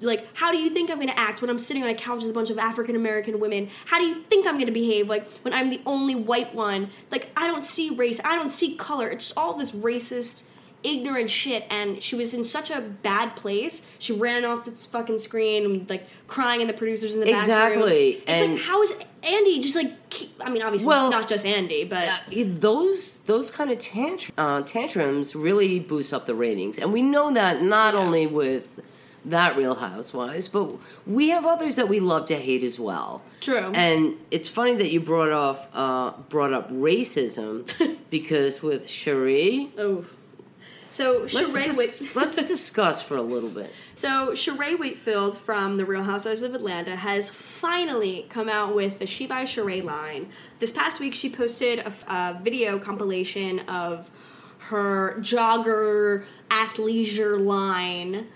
Like, 0.00 0.26
how 0.32 0.50
do 0.50 0.56
you 0.56 0.70
think 0.70 0.90
I'm 0.90 0.98
gonna 0.98 1.12
act 1.14 1.42
when 1.42 1.50
I'm 1.50 1.58
sitting 1.58 1.82
on 1.82 1.90
a 1.90 1.94
couch 1.94 2.22
with 2.22 2.30
a 2.30 2.32
bunch 2.32 2.48
of 2.48 2.56
African 2.56 2.96
American 2.96 3.38
women? 3.38 3.68
How 3.84 3.98
do 3.98 4.06
you 4.06 4.22
think 4.22 4.46
I'm 4.46 4.58
gonna 4.58 4.72
behave 4.72 5.10
like 5.10 5.28
when 5.42 5.52
I'm 5.52 5.68
the 5.68 5.82
only 5.84 6.14
white 6.14 6.54
one? 6.54 6.88
Like, 7.10 7.28
I 7.36 7.46
don't 7.46 7.66
see 7.66 7.90
race, 7.90 8.18
I 8.24 8.34
don't 8.36 8.48
see 8.48 8.76
color. 8.76 9.08
It's 9.08 9.30
all 9.36 9.58
this 9.58 9.72
racist, 9.72 10.44
ignorant 10.88 11.30
shit. 11.30 11.64
And 11.70 12.02
she 12.02 12.16
was 12.16 12.34
in 12.34 12.44
such 12.44 12.70
a 12.70 12.80
bad 12.80 13.36
place. 13.36 13.82
She 13.98 14.12
ran 14.12 14.44
off 14.44 14.64
the 14.64 14.72
fucking 14.72 15.18
screen, 15.18 15.64
and, 15.64 15.90
like 15.90 16.06
crying, 16.26 16.60
and 16.60 16.68
the 16.70 16.74
producers 16.74 17.14
in 17.14 17.20
the 17.20 17.26
back 17.26 17.34
room. 17.34 17.40
Exactly, 17.42 18.08
It's 18.14 18.24
and- 18.28 18.54
like, 18.54 18.62
how 18.62 18.82
is 18.82 18.92
Andy 19.22 19.60
just 19.60 19.76
like? 19.76 20.10
keep- 20.10 20.34
I 20.40 20.48
mean, 20.50 20.62
obviously 20.62 20.88
Well- 20.88 21.06
it's 21.08 21.12
not 21.12 21.28
just 21.28 21.44
Andy, 21.44 21.84
but 21.84 22.08
those 22.32 23.18
those 23.26 23.50
kind 23.50 23.70
of 23.70 23.78
uh, 24.38 24.62
tantrums 24.62 25.34
really 25.34 25.78
boost 25.78 26.12
up 26.14 26.26
the 26.26 26.34
ratings, 26.34 26.78
and 26.78 26.92
we 26.92 27.02
know 27.02 27.32
that 27.32 27.62
not 27.62 27.94
only 27.94 28.26
with 28.26 28.80
that 29.24 29.56
Real 29.56 29.74
Housewives, 29.74 30.48
but 30.48 30.74
we 31.06 31.28
have 31.30 31.44
others 31.44 31.76
that 31.76 31.88
we 31.88 32.00
love 32.00 32.26
to 32.26 32.36
hate 32.36 32.62
as 32.62 32.78
well. 32.78 33.20
True. 33.40 33.70
And 33.74 34.14
it's 34.30 34.48
funny 34.48 34.74
that 34.76 34.90
you 34.90 35.00
brought 35.00 35.32
off 35.32 35.66
uh, 35.74 36.12
brought 36.28 36.52
up 36.52 36.70
racism 36.72 37.68
because 38.10 38.62
with 38.62 38.86
Sheree, 38.86 39.70
oh. 39.78 40.04
So 40.90 41.20
let's, 41.20 41.34
Sheree 41.34 41.64
dis- 41.64 42.00
Whit- 42.02 42.16
let's 42.16 42.42
discuss 42.48 43.02
for 43.02 43.16
a 43.16 43.22
little 43.22 43.50
bit. 43.50 43.72
So 43.94 44.32
Sheree 44.32 44.78
Wakefield 44.78 45.36
from 45.36 45.76
The 45.76 45.84
Real 45.84 46.02
Housewives 46.02 46.42
of 46.42 46.54
Atlanta 46.54 46.96
has 46.96 47.28
finally 47.30 48.26
come 48.28 48.48
out 48.48 48.74
with 48.74 48.98
the 48.98 49.06
She 49.06 49.26
by 49.26 49.44
Sheree 49.44 49.82
line. 49.82 50.32
This 50.58 50.72
past 50.72 51.00
week, 51.00 51.14
she 51.14 51.30
posted 51.30 51.80
a, 51.80 51.92
a 52.08 52.40
video 52.42 52.78
compilation 52.78 53.60
of 53.60 54.10
her 54.58 55.16
jogger 55.20 56.24
athleisure 56.50 57.42
line. 57.42 58.28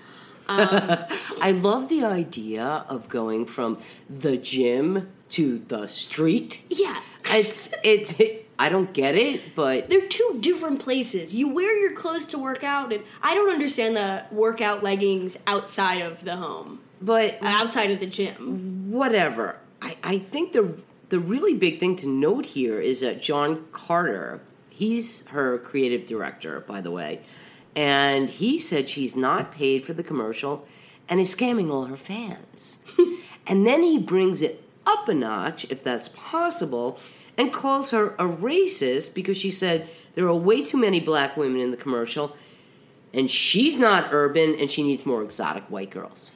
Um, 0.49 0.99
I 1.41 1.53
love 1.53 1.89
the 1.89 2.05
idea 2.05 2.85
of 2.89 3.09
going 3.09 3.47
from 3.47 3.79
the 4.09 4.37
gym 4.37 5.09
to 5.31 5.59
the 5.69 5.87
street. 5.87 6.63
Yeah. 6.69 7.01
It's 7.27 7.73
it, 7.83 8.42
I 8.59 8.69
don't 8.69 8.93
get 8.93 9.15
it, 9.15 9.55
but 9.55 9.91
They're 9.91 10.07
two 10.07 10.39
different 10.41 10.81
places. 10.81 11.35
You 11.35 11.49
wear 11.49 11.77
your 11.77 11.93
clothes 11.93 12.25
to 12.27 12.39
work 12.39 12.63
out, 12.63 12.93
and 12.93 13.03
I 13.23 13.35
don't 13.35 13.51
understand 13.51 13.97
the 13.97 14.25
workout 14.31 14.83
leggings 14.83 15.37
outside 15.47 16.03
of 16.03 16.25
the 16.25 16.37
home, 16.37 16.81
but 17.01 17.39
outside 17.43 17.91
of 17.91 18.01
the 18.01 18.07
gym. 18.07 18.91
whatever. 18.91 19.57
I, 19.81 19.97
I 20.03 20.19
think 20.19 20.53
the 20.53 20.77
the 21.09 21.19
really 21.19 21.53
big 21.53 21.79
thing 21.79 21.95
to 21.97 22.07
note 22.07 22.47
here 22.47 22.81
is 22.81 23.01
that 23.01 23.21
John 23.21 23.67
Carter, 23.73 24.41
he's 24.71 25.27
her 25.27 25.59
creative 25.59 26.07
director, 26.07 26.61
by 26.61 26.81
the 26.81 26.91
way, 26.91 27.21
and 27.77 28.31
he 28.31 28.59
said 28.59 28.89
she's 28.89 29.15
not 29.15 29.53
paid 29.53 29.85
for 29.85 29.93
the 29.93 30.03
commercial 30.03 30.67
and 31.09 31.21
is 31.21 31.35
scamming 31.35 31.71
all 31.71 31.85
her 31.85 31.97
fans. 31.97 32.79
and 33.47 33.67
then 33.67 33.83
he 33.83 33.99
brings 33.99 34.41
it 34.41 34.65
up 34.87 35.09
a 35.09 35.15
notch, 35.15 35.67
if 35.69 35.83
that's 35.83 36.09
possible, 36.09 36.99
and 37.39 37.53
calls 37.53 37.91
her 37.91 38.11
a 38.15 38.25
racist 38.25 39.15
because 39.15 39.37
she 39.37 39.51
said 39.51 39.89
there 40.15 40.27
are 40.27 40.35
way 40.35 40.63
too 40.65 40.77
many 40.77 41.01
black 41.01 41.37
women 41.37 41.61
in 41.61 41.71
the 41.71 41.77
commercial 41.77 42.37
and 43.15 43.31
she's 43.31 43.79
not 43.79 44.09
urban 44.13 44.55
and 44.55 44.71
she 44.71 44.83
needs 44.83 45.05
more 45.05 45.23
exotic 45.23 45.65
white 45.65 45.91
girls. 45.91 46.33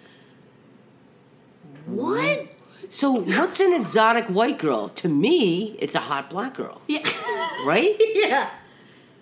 What? 1.87 2.49
So, 2.89 3.11
what's 3.11 3.61
an 3.61 3.73
exotic 3.75 4.27
white 4.27 4.59
girl? 4.59 4.89
To 4.91 5.09
me, 5.09 5.77
it's 5.81 5.95
a 5.95 6.01
hot 6.01 6.31
black 6.31 6.55
girl, 6.55 6.81
Yeah. 6.87 7.01
right? 7.65 7.95
yeah. 8.15 8.51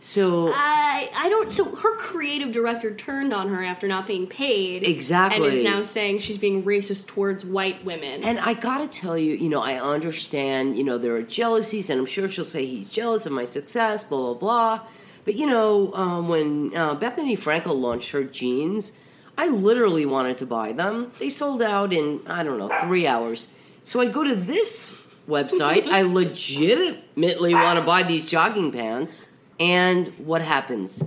So, 0.07 0.51
I 0.53 1.09
I 1.17 1.31
don't. 1.31 1.51
So 1.51 1.65
her 1.77 1.97
creative 1.97 2.53
director 2.53 2.95
turned 2.95 3.33
on 3.33 3.49
her 3.49 3.65
after 3.65 3.89
not 3.89 4.07
being 4.07 4.27
paid. 4.27 4.83
Exactly. 4.83 5.47
And 5.47 5.57
is 5.57 5.65
now 5.65 5.81
saying 5.81 6.19
she's 6.19 6.37
being 6.37 6.63
racist 6.63 7.07
towards 7.07 7.43
white 7.43 7.83
women. 7.87 8.23
and 8.23 8.39
I 8.39 8.53
gotta 8.53 8.87
tell 8.87 9.17
you, 9.17 9.33
you 9.33 9.49
know, 9.49 9.63
I 9.63 9.81
understand, 9.81 10.77
you 10.77 10.85
know, 10.85 10.99
there 10.99 11.17
are 11.17 11.23
jealousies, 11.23 11.89
and 11.89 11.99
I'm 11.99 12.07
sure 12.07 12.29
she'll 12.29 12.45
say 12.45 12.67
he's 12.67 12.91
jealous 12.91 13.25
of 13.25 13.33
my 13.33 13.47
success, 13.47 14.05
blah, 14.05 14.35
blah, 14.35 14.35
blah. 14.35 14.87
But, 15.25 15.37
you 15.37 15.47
know, 15.47 15.95
um, 15.95 16.29
when 16.29 16.77
uh, 16.77 16.97
Bethenny 16.97 17.39
Frankel 17.39 17.75
launched 17.75 18.11
her 18.11 18.25
jeans, 18.25 18.93
I 19.39 19.49
literally 19.49 20.05
wanted 20.05 20.37
to 20.37 20.47
buy 20.47 20.73
them. 20.73 21.13
They 21.19 21.31
sold 21.31 21.63
out 21.63 21.95
in, 21.95 22.21
I 22.27 22.43
don't 22.43 22.59
know, 22.59 22.69
three 22.83 23.07
hours. 23.07 23.49
So 23.83 24.03
I 24.03 24.09
go 24.09 24.23
to 24.23 24.37
this 24.37 24.95
website. 25.27 25.89
I 25.91 26.03
legitimately 26.21 27.55
want 27.55 27.79
to 27.79 27.87
buy 27.87 28.03
these 28.03 28.27
jogging 28.27 28.71
pants. 28.71 29.29
And 29.61 30.09
what 30.19 30.43
happens? 30.43 31.03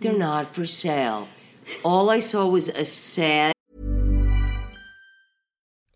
They're 0.00 0.16
not 0.16 0.54
for 0.54 0.66
sale. 0.66 1.28
All 1.84 2.10
I 2.10 2.20
saw 2.20 2.46
was 2.46 2.68
a 2.68 2.84
sad 2.84 3.52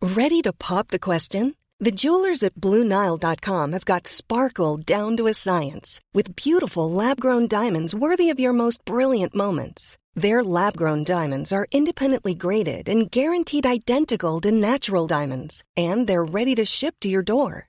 Ready 0.05 0.43
to 0.43 0.53
pop 0.53 0.89
the 0.89 0.99
question? 0.99 1.55
The 1.81 1.91
jewelers 1.91 2.43
at 2.43 2.55
BlueNile.com 2.55 3.73
have 3.73 3.85
got 3.87 4.07
sparkle 4.07 4.77
down 4.77 5.17
to 5.17 5.27
a 5.27 5.35
science 5.35 5.99
with 6.13 6.37
beautiful 6.37 6.91
lab 6.91 7.19
grown 7.19 7.49
diamonds 7.49 7.95
worthy 7.95 8.29
of 8.29 8.39
your 8.39 8.53
most 8.53 8.85
brilliant 8.85 9.35
moments. 9.35 9.97
Their 10.15 10.45
lab 10.45 10.77
grown 10.77 11.05
diamonds 11.05 11.53
are 11.53 11.67
independently 11.73 12.35
graded 12.35 12.87
and 12.87 13.11
guaranteed 13.11 13.67
identical 13.67 14.43
to 14.43 14.53
natural 14.53 15.07
diamonds, 15.07 15.65
and 15.75 16.07
they're 16.07 16.25
ready 16.39 16.55
to 16.55 16.67
ship 16.67 16.97
to 17.01 17.09
your 17.09 17.23
door. 17.23 17.69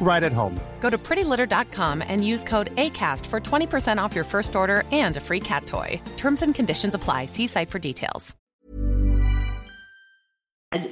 right 0.00 0.24
at 0.24 0.32
home. 0.32 0.58
Go 0.80 0.90
to 0.90 0.98
prettylitter.com 0.98 2.02
and 2.02 2.26
use 2.26 2.42
code 2.42 2.74
ACAST 2.74 3.24
for 3.26 3.38
20% 3.38 4.02
off 4.02 4.12
your 4.12 4.24
first 4.24 4.56
order 4.56 4.82
and 4.90 5.16
a 5.16 5.20
free 5.20 5.40
cat 5.40 5.66
toy. 5.66 6.00
Terms 6.16 6.42
and 6.42 6.52
conditions 6.52 6.94
apply. 6.94 7.26
See 7.26 7.46
site 7.46 7.70
for 7.70 7.78
details. 7.78 8.34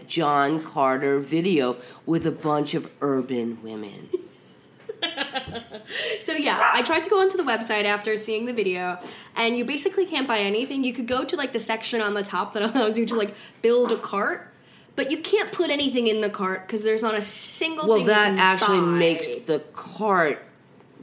John 0.08 0.64
Carter 0.64 1.20
video 1.20 1.76
with 2.04 2.26
a 2.26 2.32
bunch 2.32 2.74
of 2.74 2.90
urban 3.00 3.62
women. 3.62 4.08
So 6.22 6.32
yeah, 6.32 6.70
I 6.74 6.82
tried 6.82 7.02
to 7.04 7.10
go 7.10 7.20
onto 7.20 7.38
the 7.38 7.42
website 7.42 7.84
after 7.84 8.16
seeing 8.18 8.44
the 8.44 8.52
video, 8.52 8.98
and 9.36 9.56
you 9.56 9.64
basically 9.64 10.04
can't 10.04 10.28
buy 10.28 10.40
anything. 10.40 10.84
You 10.84 10.92
could 10.92 11.06
go 11.06 11.24
to 11.24 11.36
like 11.36 11.54
the 11.54 11.60
section 11.60 12.02
on 12.02 12.12
the 12.12 12.22
top 12.22 12.52
that 12.52 12.62
allows 12.62 12.98
you 12.98 13.06
to 13.06 13.14
like 13.14 13.34
build 13.62 13.92
a 13.92 13.96
cart, 13.96 14.47
but 14.98 15.12
you 15.12 15.18
can't 15.18 15.52
put 15.52 15.70
anything 15.70 16.08
in 16.08 16.22
the 16.22 16.28
cart 16.28 16.66
because 16.66 16.82
there's 16.82 17.04
not 17.04 17.14
a 17.14 17.22
single. 17.22 17.86
Well, 17.88 18.04
that 18.06 18.36
actually 18.36 18.80
buy. 18.80 18.86
makes 18.86 19.32
the 19.32 19.60
cart 19.72 20.42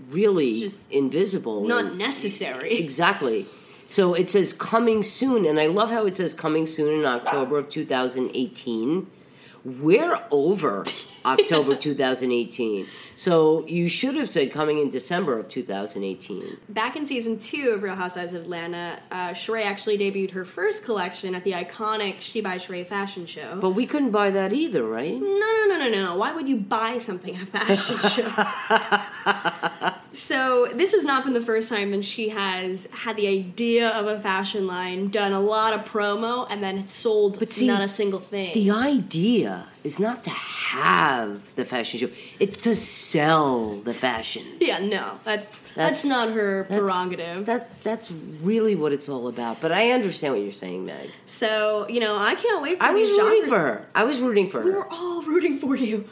really 0.10 0.60
Just 0.60 0.92
invisible. 0.92 1.64
not 1.64 1.96
necessary. 1.96 2.78
Exactly. 2.86 3.46
So 3.88 4.14
it 4.14 4.30
says 4.30 4.52
coming 4.52 5.02
soon, 5.02 5.46
and 5.46 5.62
I 5.62 5.68
love 5.68 5.92
how 5.92 6.06
it 6.08 6.16
says 6.18 6.34
coming 6.34 6.68
soon 6.68 7.00
in 7.00 7.06
October 7.06 7.58
of 7.58 7.70
2018. 7.70 9.08
We're 9.64 10.20
over 10.30 10.84
October 11.40 11.76
2018. 11.76 12.88
So 13.16 13.66
you 13.68 13.90
should 13.90 14.16
have 14.16 14.30
said 14.30 14.52
coming 14.52 14.80
in 14.80 14.90
December 14.90 15.40
of 15.40 15.50
2018. 15.50 16.58
Back 16.70 16.96
in 16.96 17.06
season 17.06 17.38
two 17.38 17.70
of 17.70 17.84
Real 17.84 17.96
Housewives 17.96 18.34
of 18.34 18.44
Atlanta, 18.44 19.00
uh, 19.12 19.30
Sheree 19.30 19.66
actually 19.66 19.98
debuted 19.98 20.32
her 20.32 20.46
first 20.46 20.84
collection 20.84 21.34
at 21.34 21.44
the 21.44 21.54
iconic 21.54 22.22
She 22.22 22.42
by 22.42 22.58
Sheree 22.58 22.86
fashion 22.88 23.26
show. 23.26 23.60
But 23.60 23.72
we 23.72 23.86
couldn't 23.86 24.12
buy 24.12 24.30
that 24.32 24.54
either, 24.54 24.84
right? 24.84 25.14
No, 25.14 25.28
no, 25.28 25.66
no, 25.68 25.78
no, 25.78 25.90
no. 25.90 26.16
Why 26.16 26.32
would 26.32 26.48
you 26.48 26.58
buy 26.58 26.98
something 26.98 27.36
at 27.36 27.44
a 27.44 27.46
fashion 27.46 27.98
show? 28.10 29.94
so, 30.14 30.68
this 30.74 30.92
has 30.94 31.04
not 31.04 31.24
been 31.24 31.34
the 31.34 31.42
first 31.42 31.70
time 31.70 31.92
that 31.92 32.04
she 32.04 32.30
has 32.30 32.88
had 32.92 33.16
the 33.18 33.28
idea 33.28 33.90
of 33.90 34.08
a 34.08 34.20
fashion 34.20 34.68
line, 34.68 35.10
done 35.10 35.32
a 35.32 35.40
lot 35.40 35.74
of 35.74 35.86
promo, 35.86 36.48
and 36.50 36.64
then 36.64 36.78
it 36.78 36.90
sold 36.90 37.40
But 37.40 37.52
see, 37.52 37.68
not 37.68 37.82
a 37.82 37.88
single 37.88 38.20
thing. 38.20 38.54
The 38.54 38.72
idea 38.72 39.68
is 39.86 40.00
not 40.00 40.24
to 40.24 40.30
have 40.32 41.56
the 41.56 41.64
fashion 41.64 42.00
show; 42.00 42.10
it's 42.40 42.60
to 42.62 42.76
sell 42.76 43.80
the 43.80 43.94
fashion. 43.94 44.44
yeah, 44.60 44.80
no, 44.80 45.20
that's, 45.24 45.60
that's 45.76 46.04
not 46.04 46.32
her 46.32 46.64
that's- 46.64 46.80
prerogative. 46.80 47.46
That 47.46 47.70
that's 47.84 48.12
really 48.12 48.76
what 48.76 48.92
it's 48.92 49.08
all 49.08 49.28
about. 49.28 49.62
But 49.62 49.72
I 49.72 49.92
understand 49.92 50.34
what 50.34 50.42
you're 50.44 50.52
saying, 50.52 50.86
Meg. 50.86 51.12
so, 51.28 51.88
you 51.88 52.00
know, 52.00 52.18
I 52.18 52.36
can't 52.36 52.62
wait 52.62 52.80
for 52.80 52.84
I 52.84 52.92
was 52.92 53.10
rooting 53.12 53.26
genres- 53.44 53.50
for 53.50 53.60
her. 53.60 53.88
I 53.96 54.04
was 54.04 54.20
rooting 54.20 54.50
for 54.50 54.60
her. 54.62 54.66
We 54.66 54.72
were 54.72 54.92
all 54.92 55.22
rooting 55.22 55.60
for 55.60 55.76
you. 55.76 56.10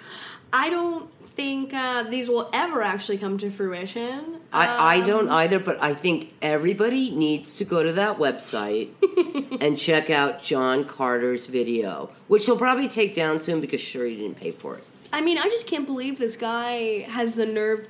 I 0.53 0.69
don't 0.69 1.09
think 1.35 1.73
uh, 1.73 2.03
these 2.03 2.29
will 2.29 2.49
ever 2.53 2.83
actually 2.83 3.17
come 3.17 3.37
to 3.39 3.49
fruition. 3.49 4.39
I, 4.53 4.67
I 4.67 4.99
Um, 5.01 5.07
don't 5.07 5.29
either, 5.29 5.59
but 5.59 5.81
I 5.81 5.93
think 5.93 6.31
everybody 6.41 7.09
needs 7.11 7.57
to 7.57 7.65
go 7.65 7.81
to 7.83 7.91
that 7.93 8.19
website 8.19 8.89
and 9.61 9.77
check 9.77 10.09
out 10.09 10.43
John 10.43 10.85
Carter's 10.85 11.47
video, 11.47 12.11
which 12.27 12.45
he'll 12.45 12.57
probably 12.57 12.87
take 12.87 13.15
down 13.15 13.39
soon 13.39 13.59
because 13.61 13.81
sure 13.81 14.05
he 14.05 14.15
didn't 14.15 14.35
pay 14.37 14.51
for 14.51 14.75
it. 14.77 14.83
I 15.11 15.21
mean, 15.21 15.37
I 15.37 15.45
just 15.49 15.67
can't 15.67 15.85
believe 15.87 16.19
this 16.19 16.37
guy 16.37 17.01
has 17.09 17.35
the 17.35 17.45
nerve 17.45 17.87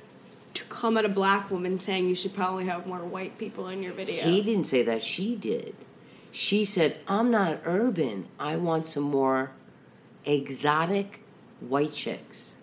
to 0.54 0.64
come 0.64 0.96
at 0.96 1.04
a 1.04 1.08
black 1.08 1.50
woman 1.50 1.78
saying 1.78 2.08
you 2.08 2.14
should 2.14 2.34
probably 2.34 2.66
have 2.66 2.86
more 2.86 2.98
white 3.00 3.38
people 3.38 3.68
in 3.68 3.82
your 3.82 3.92
video. 3.92 4.24
He 4.24 4.40
didn't 4.40 4.64
say 4.64 4.82
that, 4.82 5.02
she 5.02 5.34
did. 5.36 5.74
She 6.30 6.64
said, 6.64 6.98
I'm 7.06 7.30
not 7.30 7.60
urban. 7.64 8.26
I 8.38 8.56
want 8.56 8.86
some 8.86 9.04
more 9.04 9.52
exotic 10.24 11.20
white 11.60 11.92
chicks. 11.92 12.54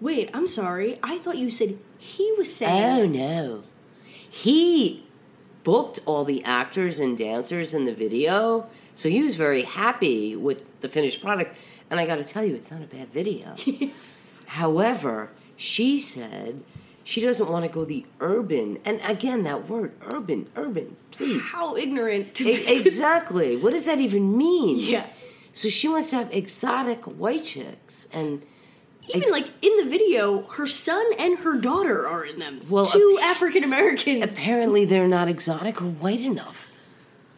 Wait, 0.00 0.30
I'm 0.32 0.46
sorry. 0.46 0.98
I 1.02 1.18
thought 1.18 1.38
you 1.38 1.50
said 1.50 1.78
he 1.98 2.32
was 2.38 2.54
saying. 2.54 2.84
Oh 2.84 3.06
no. 3.06 3.62
He 4.30 5.04
booked 5.64 6.00
all 6.06 6.24
the 6.24 6.42
actors 6.44 6.98
and 6.98 7.18
dancers 7.18 7.74
in 7.74 7.84
the 7.84 7.94
video, 7.94 8.66
so 8.94 9.08
he 9.08 9.22
was 9.22 9.36
very 9.36 9.62
happy 9.62 10.34
with 10.36 10.62
the 10.80 10.88
finished 10.88 11.20
product. 11.22 11.56
And 11.90 11.98
I 11.98 12.06
got 12.06 12.16
to 12.16 12.24
tell 12.24 12.44
you, 12.44 12.54
it's 12.54 12.70
not 12.70 12.82
a 12.82 12.86
bad 12.86 13.08
video. 13.12 13.56
However, 14.46 15.30
she 15.56 16.00
said 16.00 16.62
she 17.04 17.20
doesn't 17.20 17.48
want 17.50 17.64
to 17.64 17.70
go 17.70 17.84
the 17.84 18.04
urban. 18.20 18.78
And 18.84 19.00
again, 19.04 19.42
that 19.44 19.68
word, 19.68 19.92
urban, 20.02 20.48
urban, 20.56 20.96
please. 21.10 21.42
How 21.52 21.76
ignorant. 21.76 22.34
To 22.36 22.48
E- 22.48 22.66
exactly. 22.78 23.56
What 23.56 23.72
does 23.72 23.86
that 23.86 23.98
even 23.98 24.36
mean? 24.36 24.78
Yeah. 24.78 25.06
So 25.52 25.68
she 25.68 25.88
wants 25.88 26.10
to 26.10 26.16
have 26.16 26.32
exotic 26.32 27.04
white 27.04 27.44
chicks. 27.44 28.08
And 28.12 28.42
Even 29.14 29.30
like 29.30 29.46
in 29.62 29.76
the 29.78 29.90
video, 29.90 30.42
her 30.42 30.66
son 30.66 31.04
and 31.18 31.38
her 31.38 31.58
daughter 31.58 32.06
are 32.06 32.24
in 32.24 32.38
them. 32.38 32.60
Well, 32.68 32.86
two 32.86 33.18
African 33.22 33.64
American. 33.64 34.22
Apparently, 34.22 34.84
they're 34.84 35.08
not 35.08 35.28
exotic 35.28 35.80
or 35.80 35.86
white 35.86 36.20
enough. 36.20 36.67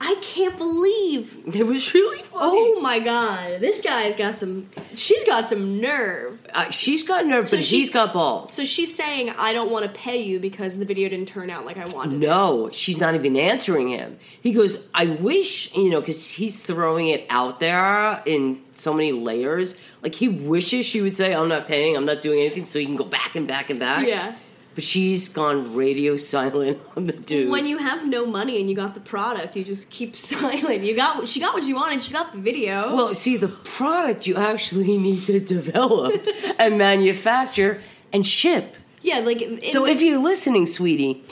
I 0.02 0.14
can't 0.22 0.56
believe. 0.56 1.42
It 1.54 1.66
was 1.66 1.92
really 1.92 2.22
funny. 2.22 2.40
Oh 2.42 2.80
my 2.80 3.00
god, 3.00 3.60
this 3.60 3.82
guy's 3.82 4.16
got 4.16 4.38
some. 4.38 4.68
She's 4.94 5.24
got 5.24 5.48
some 5.48 5.78
nerve. 5.80 6.38
Uh, 6.54 6.70
she's 6.70 7.06
got 7.06 7.26
nerve, 7.26 7.48
So 7.48 7.56
but 7.58 7.60
he's 7.60 7.68
she's- 7.68 7.92
got 7.92 8.12
balls. 8.14 8.52
So 8.52 8.64
she's 8.64 8.94
saying, 8.94 9.30
"I 9.30 9.52
don't 9.52 9.70
want 9.70 9.84
to 9.84 9.90
pay 9.92 10.22
you 10.22 10.38
because 10.40 10.78
the 10.78 10.86
video 10.86 11.08
didn't 11.10 11.28
turn 11.28 11.50
out 11.50 11.66
like 11.66 11.76
I 11.76 11.84
wanted." 11.86 12.14
it." 12.22 12.26
No, 12.26 12.70
she's 12.72 12.98
not 12.98 13.14
even 13.14 13.36
answering 13.36 13.88
him. 13.90 14.18
He 14.40 14.52
goes, 14.52 14.82
I 14.94 15.04
wish, 15.06 15.72
you 15.74 15.90
know, 15.90 16.00
because 16.00 16.28
he's 16.28 16.62
throwing 16.62 17.08
it 17.08 17.26
out 17.28 17.60
there 17.60 18.22
in 18.24 18.62
so 18.74 18.94
many 18.94 19.12
layers. 19.12 19.76
Like, 20.02 20.14
he 20.14 20.28
wishes 20.28 20.86
she 20.86 21.02
would 21.02 21.14
say, 21.14 21.34
I'm 21.34 21.48
not 21.48 21.66
paying, 21.68 21.94
I'm 21.96 22.06
not 22.06 22.22
doing 22.22 22.40
anything, 22.40 22.64
so 22.64 22.78
he 22.78 22.86
can 22.86 22.96
go 22.96 23.04
back 23.04 23.36
and 23.36 23.46
back 23.46 23.68
and 23.68 23.78
back. 23.78 24.06
Yeah. 24.06 24.34
But 24.80 24.86
she's 24.86 25.28
gone 25.28 25.74
radio 25.74 26.16
silent 26.16 26.78
on 26.96 27.04
the 27.06 27.12
dude. 27.12 27.50
When 27.50 27.66
you 27.66 27.76
have 27.76 28.06
no 28.06 28.24
money 28.24 28.58
and 28.58 28.70
you 28.70 28.74
got 28.74 28.94
the 28.94 29.00
product, 29.00 29.54
you 29.54 29.62
just 29.62 29.90
keep 29.90 30.16
silent. 30.30 30.82
You 30.82 30.96
got 30.96 31.28
she 31.28 31.38
got 31.38 31.52
what 31.52 31.64
you 31.64 31.74
wanted. 31.74 32.02
She 32.02 32.14
got 32.14 32.32
the 32.32 32.38
video. 32.38 32.94
well, 32.96 33.14
see, 33.14 33.36
the 33.36 33.48
product 33.48 34.26
you 34.26 34.36
actually 34.36 34.96
need 35.06 35.20
to 35.26 35.38
develop 35.38 36.26
and 36.58 36.78
manufacture 36.78 37.82
and 38.10 38.26
ship. 38.26 38.78
yeah, 39.02 39.18
like 39.18 39.40
So 39.70 39.84
the- 39.84 39.90
if 39.90 40.00
you're 40.00 40.18
listening, 40.32 40.66
sweetie, 40.66 41.22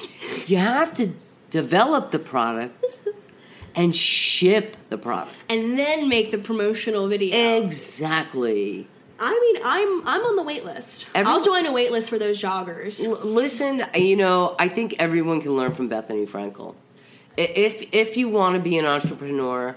you 0.46 0.58
have 0.58 0.92
to 1.00 1.14
develop 1.48 2.11
the 2.11 2.18
product 2.18 2.84
and 3.74 3.96
ship 3.96 4.76
the 4.90 4.98
product. 4.98 5.34
and 5.48 5.78
then 5.78 6.06
make 6.06 6.32
the 6.32 6.38
promotional 6.48 7.08
video. 7.08 7.62
Exactly. 7.64 8.87
I 9.20 9.31
mean, 9.52 9.62
I'm 9.64 10.07
I'm 10.09 10.20
on 10.22 10.37
the 10.37 10.42
wait 10.42 10.64
list. 10.64 11.07
Every- 11.14 11.31
I'll 11.31 11.42
join 11.42 11.66
a 11.66 11.72
wait 11.72 11.90
list 11.90 12.11
for 12.11 12.18
those 12.18 12.40
joggers. 12.40 13.04
L- 13.04 13.18
listen, 13.24 13.85
you 13.94 14.16
know, 14.16 14.54
I 14.59 14.68
think 14.68 14.96
everyone 14.98 15.40
can 15.40 15.57
learn 15.57 15.74
from 15.74 15.88
Bethenny 15.88 16.28
Frankel. 16.28 16.74
If 17.37 17.88
if 17.92 18.16
you 18.16 18.28
want 18.28 18.54
to 18.57 18.61
be 18.61 18.78
an 18.78 18.85
entrepreneur, 18.87 19.76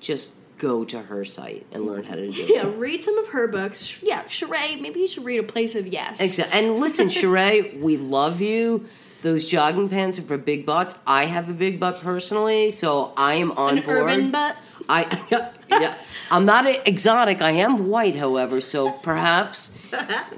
just 0.00 0.32
go 0.58 0.84
to 0.84 1.02
her 1.02 1.24
site 1.24 1.66
and 1.72 1.86
learn 1.86 2.04
how 2.04 2.14
to 2.16 2.30
do 2.30 2.42
it. 2.42 2.48
Yeah, 2.54 2.70
read 2.74 3.02
some 3.04 3.16
of 3.18 3.28
her 3.28 3.46
books. 3.48 4.02
Yeah, 4.02 4.24
Sheree, 4.24 4.80
maybe 4.80 5.00
you 5.00 5.08
should 5.08 5.24
read 5.24 5.38
A 5.38 5.44
Place 5.44 5.74
of 5.74 5.86
Yes. 5.86 6.20
Exactly. 6.20 6.58
And 6.58 6.80
listen, 6.80 7.08
Sheree, 7.10 7.78
we 7.80 7.96
love 7.96 8.40
you. 8.40 8.86
Those 9.22 9.44
jogging 9.46 9.88
pants 9.88 10.18
are 10.18 10.22
for 10.22 10.36
big 10.38 10.64
butts. 10.66 10.94
I 11.06 11.26
have 11.26 11.48
a 11.48 11.52
big 11.52 11.78
butt 11.80 12.00
personally, 12.00 12.70
so 12.70 13.12
I 13.16 13.34
am 13.34 13.52
on 13.52 13.78
An 13.78 13.84
board. 13.84 13.98
urban 13.98 14.30
butt. 14.30 14.56
I 14.88 15.26
yeah. 15.70 15.94
I'm 16.30 16.44
not 16.44 16.66
exotic. 16.86 17.40
I 17.42 17.52
am 17.52 17.88
white, 17.88 18.16
however, 18.16 18.60
so 18.60 18.92
perhaps 18.92 19.70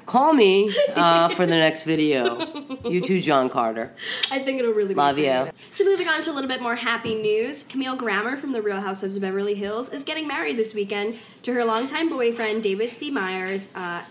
call 0.06 0.32
me 0.32 0.74
uh, 0.94 1.28
for 1.30 1.46
the 1.46 1.56
next 1.56 1.82
video. 1.82 2.78
You 2.88 3.00
too, 3.00 3.20
John 3.20 3.48
Carter. 3.48 3.92
I 4.30 4.38
think 4.38 4.58
it'll 4.60 4.72
really 4.72 4.94
be 4.94 4.98
Love 5.00 5.18
you. 5.18 5.50
So 5.70 5.84
moving 5.84 6.08
on 6.08 6.22
to 6.22 6.30
a 6.30 6.34
little 6.34 6.48
bit 6.48 6.62
more 6.62 6.76
happy 6.76 7.14
news, 7.14 7.64
Camille 7.64 7.96
Grammer 7.96 8.36
from 8.36 8.52
The 8.52 8.62
Real 8.62 8.80
Housewives 8.80 9.16
of 9.16 9.22
Beverly 9.22 9.54
Hills 9.54 9.88
is 9.88 10.04
getting 10.04 10.26
married 10.26 10.56
this 10.56 10.74
weekend 10.74 11.18
to 11.42 11.52
her 11.52 11.64
longtime 11.64 12.08
boyfriend 12.08 12.62
David 12.62 12.96
C. 12.96 13.10
Myers 13.10 13.70
uh, 13.74 14.02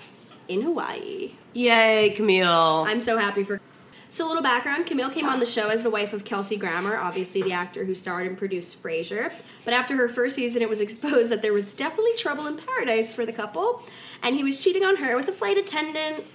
in 0.48 0.62
Hawaii. 0.62 1.34
Yay, 1.54 2.12
Camille. 2.16 2.86
I'm 2.88 3.02
so 3.02 3.18
happy 3.18 3.44
for. 3.44 3.62
So, 4.12 4.26
a 4.26 4.28
little 4.28 4.42
background 4.42 4.88
Camille 4.88 5.12
came 5.12 5.30
on 5.30 5.40
the 5.40 5.46
show 5.46 5.70
as 5.70 5.84
the 5.84 5.90
wife 5.92 6.14
of 6.14 6.26
Kelsey 6.26 6.58
Grammer, 6.58 6.98
obviously 6.98 7.44
the 7.44 7.52
actor 7.52 7.86
who 7.86 7.94
starred 7.94 8.26
and 8.26 8.36
produced 8.36 8.82
Frasier. 8.82 9.32
But 9.66 9.76
after 9.76 9.96
her 9.98 10.10
first 10.10 10.36
season, 10.36 10.64
it 10.64 10.70
was 10.70 10.82
exposed 10.82 11.32
that 11.32 11.44
there 11.44 11.54
was 11.54 11.76
definitely 11.76 12.16
trouble 12.16 12.48
in 12.48 12.58
paradise 12.58 13.14
for 13.14 13.24
the 13.24 13.32
couple, 13.32 13.84
and 14.24 14.36
he 14.36 14.44
was 14.44 14.58
cheating 14.58 14.84
on 14.84 14.96
her 14.96 15.16
with 15.16 15.28
a 15.28 15.32
flight 15.32 15.58
attendant. 15.58 16.26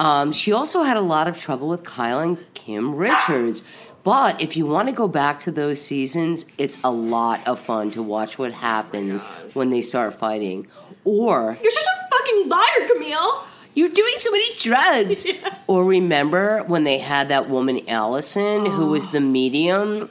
Um, 0.00 0.32
she 0.32 0.52
also 0.52 0.82
had 0.82 0.96
a 0.96 1.00
lot 1.00 1.28
of 1.28 1.40
trouble 1.40 1.68
with 1.68 1.84
Kyle 1.84 2.18
and 2.18 2.38
Kim 2.54 2.96
Richards. 2.96 3.62
But 4.02 4.40
if 4.40 4.56
you 4.56 4.66
want 4.66 4.88
to 4.88 4.92
go 4.92 5.08
back 5.08 5.40
to 5.40 5.50
those 5.50 5.80
seasons, 5.80 6.44
it's 6.58 6.78
a 6.84 6.90
lot 6.90 7.46
of 7.46 7.58
fun 7.58 7.90
to 7.92 8.02
watch 8.02 8.38
what 8.38 8.52
happens 8.52 9.24
when 9.54 9.70
they 9.70 9.82
start 9.82 10.14
fighting. 10.18 10.68
Or 11.04 11.56
You're 11.62 11.72
such 11.72 11.86
a 11.86 12.10
fucking 12.10 12.48
liar, 12.48 12.88
Camille! 12.88 13.44
You're 13.76 13.90
doing 13.90 14.14
so 14.16 14.30
many 14.32 14.56
drugs. 14.56 15.26
Or 15.68 15.84
remember 15.84 16.62
when 16.62 16.84
they 16.84 16.98
had 16.98 17.28
that 17.30 17.48
woman 17.48 17.88
Allison 17.88 18.66
who 18.66 18.86
was 18.86 19.08
oh. 19.08 19.10
the 19.10 19.20
medium? 19.20 20.08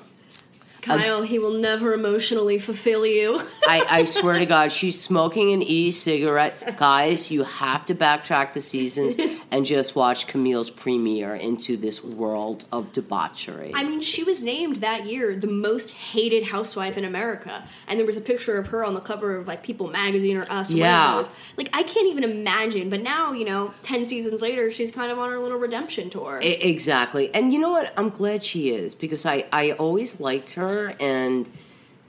Kyle, 0.81 1.23
he 1.23 1.39
will 1.39 1.57
never 1.57 1.93
emotionally 1.93 2.59
fulfill 2.59 3.05
you. 3.05 3.41
I, 3.67 3.85
I 3.89 4.03
swear 4.03 4.37
to 4.37 4.45
God, 4.57 4.73
she's 4.73 4.99
smoking 4.99 5.51
an 5.51 5.63
e-cigarette. 5.63 6.77
Guys, 6.77 7.31
you 7.31 7.43
have 7.43 7.85
to 7.85 7.95
backtrack 7.95 8.51
the 8.51 8.59
seasons 8.59 9.15
and 9.55 9.65
just 9.65 9.95
watch 9.95 10.27
Camille's 10.27 10.69
premiere 10.69 11.33
into 11.33 11.77
this 11.77 12.03
world 12.03 12.65
of 12.73 12.91
debauchery. 12.91 13.71
I 13.73 13.83
mean, 13.83 14.01
she 14.01 14.21
was 14.21 14.41
named 14.41 14.77
that 14.77 15.05
year 15.05 15.33
the 15.33 15.47
most 15.47 15.91
hated 15.91 16.43
housewife 16.43 16.97
in 16.97 17.05
America, 17.05 17.65
and 17.87 17.97
there 17.97 18.05
was 18.05 18.17
a 18.17 18.21
picture 18.21 18.57
of 18.57 18.67
her 18.67 18.83
on 18.83 18.93
the 18.93 18.99
cover 18.99 19.37
of 19.37 19.47
like 19.47 19.63
People 19.63 19.87
Magazine 19.87 20.35
or 20.35 20.45
Us. 20.51 20.71
Yeah. 20.71 21.23
Like 21.55 21.69
I 21.71 21.83
can't 21.83 22.07
even 22.07 22.25
imagine. 22.25 22.89
But 22.89 23.01
now, 23.01 23.31
you 23.31 23.45
know, 23.45 23.73
ten 23.81 24.05
seasons 24.05 24.41
later, 24.41 24.71
she's 24.73 24.91
kind 24.91 25.09
of 25.09 25.19
on 25.19 25.29
her 25.29 25.39
little 25.39 25.57
redemption 25.57 26.09
tour. 26.09 26.41
I- 26.41 26.47
exactly. 26.47 27.33
And 27.33 27.53
you 27.53 27.59
know 27.59 27.71
what? 27.71 27.93
I'm 27.95 28.09
glad 28.09 28.43
she 28.43 28.71
is 28.71 28.93
because 28.93 29.25
I, 29.25 29.45
I 29.53 29.71
always 29.71 30.19
liked 30.19 30.51
her. 30.53 30.95
And, 30.99 31.49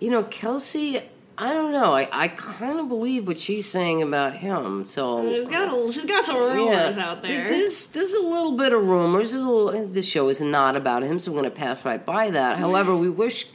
you 0.01 0.11
know, 0.11 0.25
Kelsey, 0.25 1.01
I 1.39 1.53
don't 1.53 1.73
know. 1.73 1.93
I, 1.93 2.09
I 2.11 2.29
kind 2.29 2.81
of 2.81 2.89
believe 2.89 3.27
what 3.27 3.39
she's 3.39 3.69
saying 3.69 4.03
about 4.03 4.37
him. 4.37 4.87
So. 4.87 5.29
she's 5.31 5.49
got 5.49 5.69
a, 5.69 5.93
she's 5.93 6.05
got 6.07 6.25
some 6.25 6.37
rumors 6.37 6.97
out 6.97 7.23
there. 7.23 7.47
There's, 7.47 7.87
there's 7.89 8.15
a 8.15 8.23
little 8.23 8.53
bit 8.53 8.73
of 8.73 8.83
rumors. 8.83 9.35
A 9.35 9.39
little, 9.39 9.87
this 9.87 10.07
show 10.07 10.29
is 10.29 10.41
not 10.41 10.77
about 10.77 11.03
him, 11.03 11.19
so 11.19 11.31
we're 11.31 11.41
going 11.41 11.53
to 11.53 11.57
pass 11.57 11.85
right 11.85 12.05
by 12.05 12.31
that. 12.31 12.59
However, 12.59 12.97
we 12.97 13.11
wish 13.11 13.47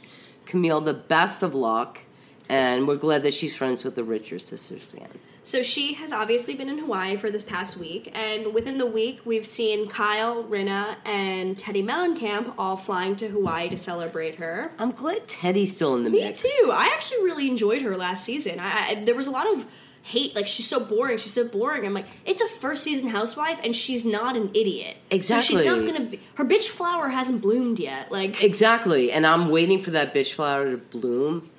Camille 0.46 0.80
the 0.80 0.94
best 0.94 1.42
of 1.42 1.54
luck, 1.54 2.00
and 2.48 2.86
we're 2.86 2.96
glad 2.96 3.24
that 3.24 3.34
she's 3.34 3.56
friends 3.56 3.82
with 3.82 3.96
the 3.96 4.04
Richards 4.04 4.44
sisters 4.44 4.94
again. 4.94 5.08
So 5.44 5.62
she 5.62 5.94
has 5.94 6.12
obviously 6.12 6.54
been 6.54 6.68
in 6.68 6.78
Hawaii 6.78 7.16
for 7.16 7.30
this 7.30 7.42
past 7.42 7.76
week, 7.76 8.10
and 8.14 8.54
within 8.54 8.78
the 8.78 8.86
week, 8.86 9.20
we've 9.24 9.46
seen 9.46 9.88
Kyle, 9.88 10.44
Rinna, 10.44 10.96
and 11.04 11.56
Teddi 11.56 11.84
Mellencamp 11.84 12.54
all 12.58 12.76
flying 12.76 13.16
to 13.16 13.28
Hawaii 13.28 13.68
to 13.68 13.76
celebrate 13.76 14.36
her. 14.36 14.70
I'm 14.78 14.92
glad 14.92 15.26
Teddi's 15.26 15.74
still 15.74 15.96
in 15.96 16.04
the 16.04 16.10
Me 16.10 16.20
mix. 16.20 16.44
Me 16.44 16.50
too. 16.62 16.70
I 16.70 16.86
actually 16.94 17.24
really 17.24 17.48
enjoyed 17.48 17.82
her 17.82 17.96
last 17.96 18.24
season. 18.24 18.60
I, 18.60 18.90
I 18.90 18.94
there 19.04 19.16
was 19.16 19.26
a 19.26 19.32
lot 19.32 19.52
of 19.52 19.66
hate, 20.02 20.34
like 20.34 20.46
she's 20.46 20.68
so 20.68 20.80
boring, 20.80 21.18
she's 21.18 21.32
so 21.32 21.46
boring. 21.46 21.84
I'm 21.86 21.94
like, 21.94 22.06
it's 22.24 22.42
a 22.42 22.48
first 22.48 22.84
season 22.84 23.08
housewife, 23.08 23.60
and 23.64 23.74
she's 23.74 24.04
not 24.04 24.36
an 24.36 24.50
idiot. 24.54 24.96
exactly 25.10 25.56
So 25.56 25.62
she's 25.62 25.66
not 25.66 25.84
gonna 25.84 26.08
be. 26.08 26.20
Her 26.34 26.44
bitch 26.44 26.68
flower 26.68 27.08
hasn't 27.08 27.42
bloomed 27.42 27.78
yet. 27.78 28.12
Like 28.12 28.42
Exactly, 28.42 29.10
and 29.10 29.26
I'm 29.26 29.48
waiting 29.48 29.80
for 29.80 29.90
that 29.92 30.14
bitch 30.14 30.34
flower 30.34 30.70
to 30.70 30.76
bloom. 30.76 31.50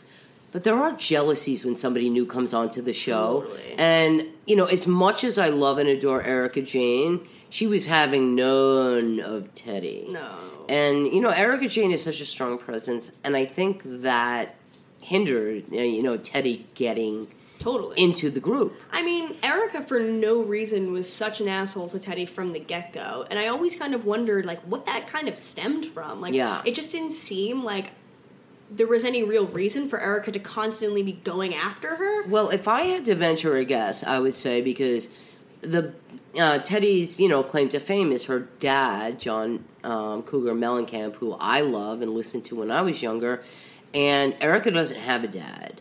But 0.54 0.64
there 0.64 0.76
are 0.76 0.94
jealousies 0.94 1.66
when 1.66 1.76
somebody 1.76 2.10
new 2.10 2.26
comes 2.26 2.54
onto 2.54 2.82
the 2.82 2.94
show. 2.94 3.42
Totally. 3.42 3.74
And, 3.78 4.28
you 4.46 4.56
know, 4.56 4.66
as 4.66 4.86
much 4.88 5.24
as 5.24 5.38
I 5.38 5.50
love 5.50 5.80
and 5.80 5.90
adore 5.90 6.22
Erika 6.22 6.62
Jayne, 6.62 7.28
she 7.50 7.68
was 7.68 7.88
having 7.88 8.36
none 8.36 9.20
of 9.20 9.54
Teddi. 9.56 10.10
No. 10.12 10.30
And, 10.70 11.08
you 11.08 11.20
know, 11.22 11.30
Erika 11.30 11.68
Jayne 11.68 11.92
is 11.92 12.04
such 12.04 12.22
a 12.22 12.26
strong 12.26 12.58
presence, 12.58 13.12
and 13.24 13.36
I 13.36 13.46
think 13.46 13.82
that 13.84 14.56
hindered, 15.02 15.66
uh, 15.74 15.78
you 15.78 16.02
know, 16.02 16.18
Teddi 16.18 16.64
getting 16.76 17.28
totally. 17.60 18.00
into 18.02 18.30
the 18.30 18.40
group. 18.40 18.74
I 18.92 19.02
mean, 19.02 19.36
Erika, 19.44 19.84
for 19.84 20.00
no 20.00 20.42
reason, 20.42 20.94
was 20.94 21.12
such 21.12 21.42
an 21.42 21.48
asshole 21.50 21.90
to 21.90 22.00
Teddi 22.00 22.30
from 22.30 22.54
the 22.54 22.60
get 22.60 22.94
go, 22.94 23.26
and 23.30 23.38
I 23.38 23.48
always 23.48 23.76
kind 23.76 23.94
of 23.94 24.06
wondered, 24.06 24.46
like, 24.46 24.62
what 24.62 24.86
that 24.86 25.08
kind 25.08 25.28
of 25.28 25.36
stemmed 25.36 25.86
from. 25.88 26.22
Like, 26.22 26.34
Yeah. 26.34 26.62
it 26.64 26.76
just 26.76 26.92
didn't 26.92 27.12
seem 27.14 27.64
like 27.64 27.90
there 28.72 28.88
was 28.88 29.04
any 29.04 29.24
real 29.24 29.46
reason 29.48 29.88
for 29.88 30.00
Erika 30.00 30.32
to 30.32 30.40
constantly 30.40 31.04
be 31.04 31.14
going 31.14 31.54
after 31.54 31.96
her. 31.96 32.24
Well, 32.28 32.50
if 32.50 32.68
I 32.68 32.84
had 32.84 33.06
to 33.06 33.16
venture 33.16 33.56
a 33.58 33.66
guess, 33.66 34.04
I 34.04 34.20
would 34.20 34.36
say 34.36 34.62
because 34.62 35.10
the 35.62 35.94
uh, 36.38 36.60
Teddi's 36.60 37.20
you 37.20 37.30
know 37.30 37.44
claim 37.44 37.70
to 37.70 37.80
fame 37.80 38.12
is 38.12 38.24
her 38.26 38.40
dad, 38.60 39.20
John 39.20 39.64
um, 39.84 40.24
Cougar 40.24 40.54
Mellencamp, 40.56 41.16
who 41.16 41.34
I 41.34 41.62
love 41.62 42.02
and 42.02 42.14
listened 42.14 42.46
to 42.46 42.56
when 42.56 42.72
I 42.72 42.82
was 42.82 43.02
younger, 43.02 43.44
and 43.94 44.36
Erika 44.42 44.72
doesn't 44.72 44.98
have 45.00 45.24
a 45.24 45.28
dad, 45.28 45.80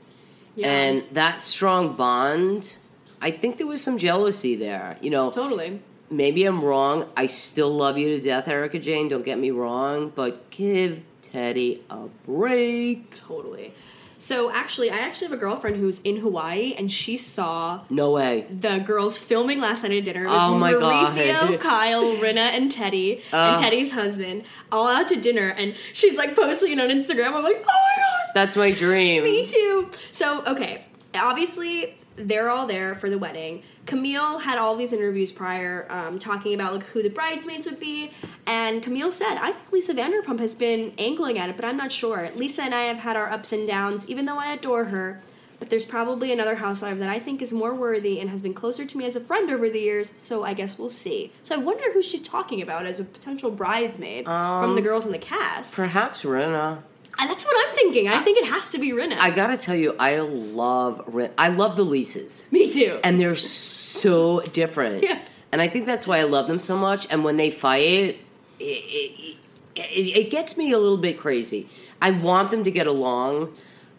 Yeah. 0.54 0.68
and 0.68 1.04
that 1.12 1.40
strong 1.42 1.94
bond. 1.96 2.76
I 3.20 3.30
think 3.30 3.56
there 3.58 3.66
was 3.68 3.80
some 3.80 3.98
jealousy 3.98 4.56
there. 4.56 4.98
You 5.00 5.10
know, 5.10 5.30
Totally. 5.30 5.80
maybe 6.10 6.44
I'm 6.44 6.62
wrong. 6.62 7.06
I 7.16 7.26
still 7.26 7.70
love 7.74 7.96
you 7.96 8.08
to 8.08 8.20
death, 8.20 8.48
Erika 8.48 8.78
Jayne. 8.80 9.08
Don't 9.08 9.24
get 9.24 9.38
me 9.38 9.50
wrong, 9.52 10.12
but 10.14 10.50
give 10.50 11.02
Teddi 11.32 11.80
a 11.90 12.08
break. 12.26 13.14
Totally. 13.16 13.72
So 14.18 14.52
actually, 14.52 14.88
I 14.88 14.98
actually 14.98 15.26
have 15.28 15.36
a 15.36 15.40
girlfriend 15.40 15.78
who's 15.78 15.98
in 16.00 16.18
Hawaii, 16.18 16.74
and 16.78 16.92
she 16.92 17.16
saw 17.16 17.80
No 17.90 18.12
way. 18.12 18.46
the 18.48 18.78
girls 18.78 19.18
filming 19.18 19.60
last 19.60 19.82
night 19.82 19.90
at 19.90 20.04
dinner. 20.04 20.24
It 20.26 20.28
was 20.28 20.40
Oh 20.40 20.56
my 20.58 20.74
Mauricio, 20.74 21.48
God. 21.48 21.60
Kyle, 21.68 22.04
Rinna, 22.18 22.36
and 22.54 22.70
Teddi, 22.70 23.20
Uh. 23.32 23.36
and 23.36 23.60
Teddi's 23.60 23.90
husband, 23.90 24.44
all 24.70 24.86
out 24.86 25.08
to 25.08 25.16
dinner. 25.16 25.48
And 25.48 25.74
she's 25.92 26.16
like 26.16 26.36
posting 26.36 26.70
it 26.72 26.78
on 26.80 26.88
Instagram. 26.90 27.32
I'm 27.34 27.42
like, 27.42 27.64
oh 27.68 27.80
my 27.96 28.02
god, 28.02 28.30
That's 28.34 28.54
my 28.54 28.70
dream. 28.70 29.24
me 29.24 29.44
too. 29.44 29.90
So 30.12 30.44
okay, 30.46 30.84
obviously 31.16 31.96
they're 32.28 32.50
all 32.50 32.66
there 32.66 32.94
for 32.94 33.10
the 33.10 33.18
wedding. 33.18 33.62
Camille 33.86 34.38
had 34.38 34.58
all 34.58 34.76
these 34.76 34.92
interviews 34.92 35.32
prior, 35.32 35.86
um, 35.90 36.18
talking 36.18 36.54
about 36.54 36.72
like 36.72 36.84
who 36.84 37.02
the 37.02 37.10
bridesmaids 37.10 37.66
would 37.66 37.80
be, 37.80 38.12
and 38.46 38.82
Camille 38.82 39.12
said, 39.12 39.36
"I 39.36 39.52
think 39.52 39.72
Lisa 39.72 39.94
Vanderpump 39.94 40.40
has 40.40 40.54
been 40.54 40.92
angling 40.98 41.38
at 41.38 41.48
it, 41.48 41.56
but 41.56 41.64
I'm 41.64 41.76
not 41.76 41.92
sure. 41.92 42.30
Lisa 42.34 42.62
and 42.62 42.74
I 42.74 42.82
have 42.82 42.98
had 42.98 43.16
our 43.16 43.30
ups 43.30 43.52
and 43.52 43.66
downs, 43.66 44.08
even 44.08 44.26
though 44.26 44.38
I 44.38 44.52
adore 44.52 44.84
her." 44.84 45.22
But 45.58 45.70
there's 45.70 45.84
probably 45.84 46.32
another 46.32 46.56
housewife 46.56 46.98
that 46.98 47.08
I 47.08 47.20
think 47.20 47.40
is 47.40 47.52
more 47.52 47.72
worthy 47.72 48.18
and 48.18 48.28
has 48.30 48.42
been 48.42 48.52
closer 48.52 48.84
to 48.84 48.98
me 48.98 49.04
as 49.04 49.14
a 49.14 49.20
friend 49.20 49.48
over 49.48 49.70
the 49.70 49.78
years, 49.78 50.10
so 50.16 50.42
I 50.42 50.54
guess 50.54 50.76
we'll 50.76 50.88
see. 50.88 51.30
So 51.44 51.54
I 51.54 51.58
wonder 51.58 51.84
who 51.92 52.02
she's 52.02 52.20
talking 52.20 52.60
about 52.60 52.84
as 52.84 52.98
a 52.98 53.04
potential 53.04 53.48
bridesmaid 53.48 54.24
from 54.24 54.74
the 54.74 54.80
girls 54.80 55.06
in 55.06 55.12
the 55.12 55.18
cast. 55.18 55.72
Perhaps 55.72 56.24
Rinna. 56.24 56.82
That's 57.18 57.44
what 57.44 57.68
I'm 57.68 57.74
thinking. 57.74 58.08
I 58.08 58.18
think 58.20 58.38
it 58.38 58.46
has 58.46 58.70
to 58.72 58.78
be 58.78 58.90
Rinna. 58.90 59.16
I 59.18 59.30
gotta 59.30 59.56
tell 59.56 59.76
you, 59.76 59.94
I 59.98 60.18
love 60.18 61.02
Rin- 61.06 61.32
I 61.38 61.48
love 61.48 61.76
the 61.76 61.84
Lisas. 61.84 62.50
Me 62.52 62.72
too. 62.72 63.00
and 63.04 63.18
they're 63.20 63.36
so 63.36 64.40
different. 64.40 65.02
Yeah. 65.02 65.20
And 65.52 65.60
I 65.60 65.68
think 65.68 65.86
that's 65.86 66.06
why 66.06 66.18
I 66.18 66.24
love 66.24 66.46
them 66.48 66.58
so 66.58 66.76
much. 66.76 67.06
And 67.10 67.24
when 67.24 67.36
they 67.36 67.50
fight, 67.50 67.82
it, 67.84 68.18
it, 68.58 69.36
it, 69.76 69.80
it 70.16 70.30
gets 70.30 70.56
me 70.56 70.72
a 70.72 70.78
little 70.78 70.96
bit 70.96 71.18
crazy. 71.18 71.68
I 72.00 72.10
want 72.10 72.50
them 72.50 72.64
to 72.64 72.70
get 72.70 72.86
along. 72.86 73.54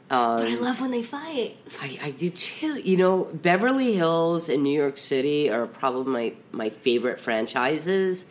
Um, 0.10 0.38
but 0.40 0.48
I 0.48 0.56
love 0.56 0.82
when 0.82 0.92
they 0.92 1.02
fight. 1.04 1.58
I, 1.82 2.00
I 2.02 2.10
do 2.12 2.30
too. 2.30 2.80
You 2.80 2.98
know, 2.98 3.24
Beverly 3.34 3.94
Hills 3.96 4.50
and 4.50 4.64
New 4.64 4.76
York 4.78 4.98
City 4.98 5.50
are 5.50 5.66
probably 5.68 6.12
my, 6.12 6.34
my 6.52 6.70
favorite 6.70 7.20
franchises 7.20 8.26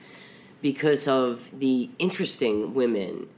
because 0.60 1.08
of 1.08 1.40
the 1.52 1.90
interesting 1.98 2.74
women. 2.74 3.28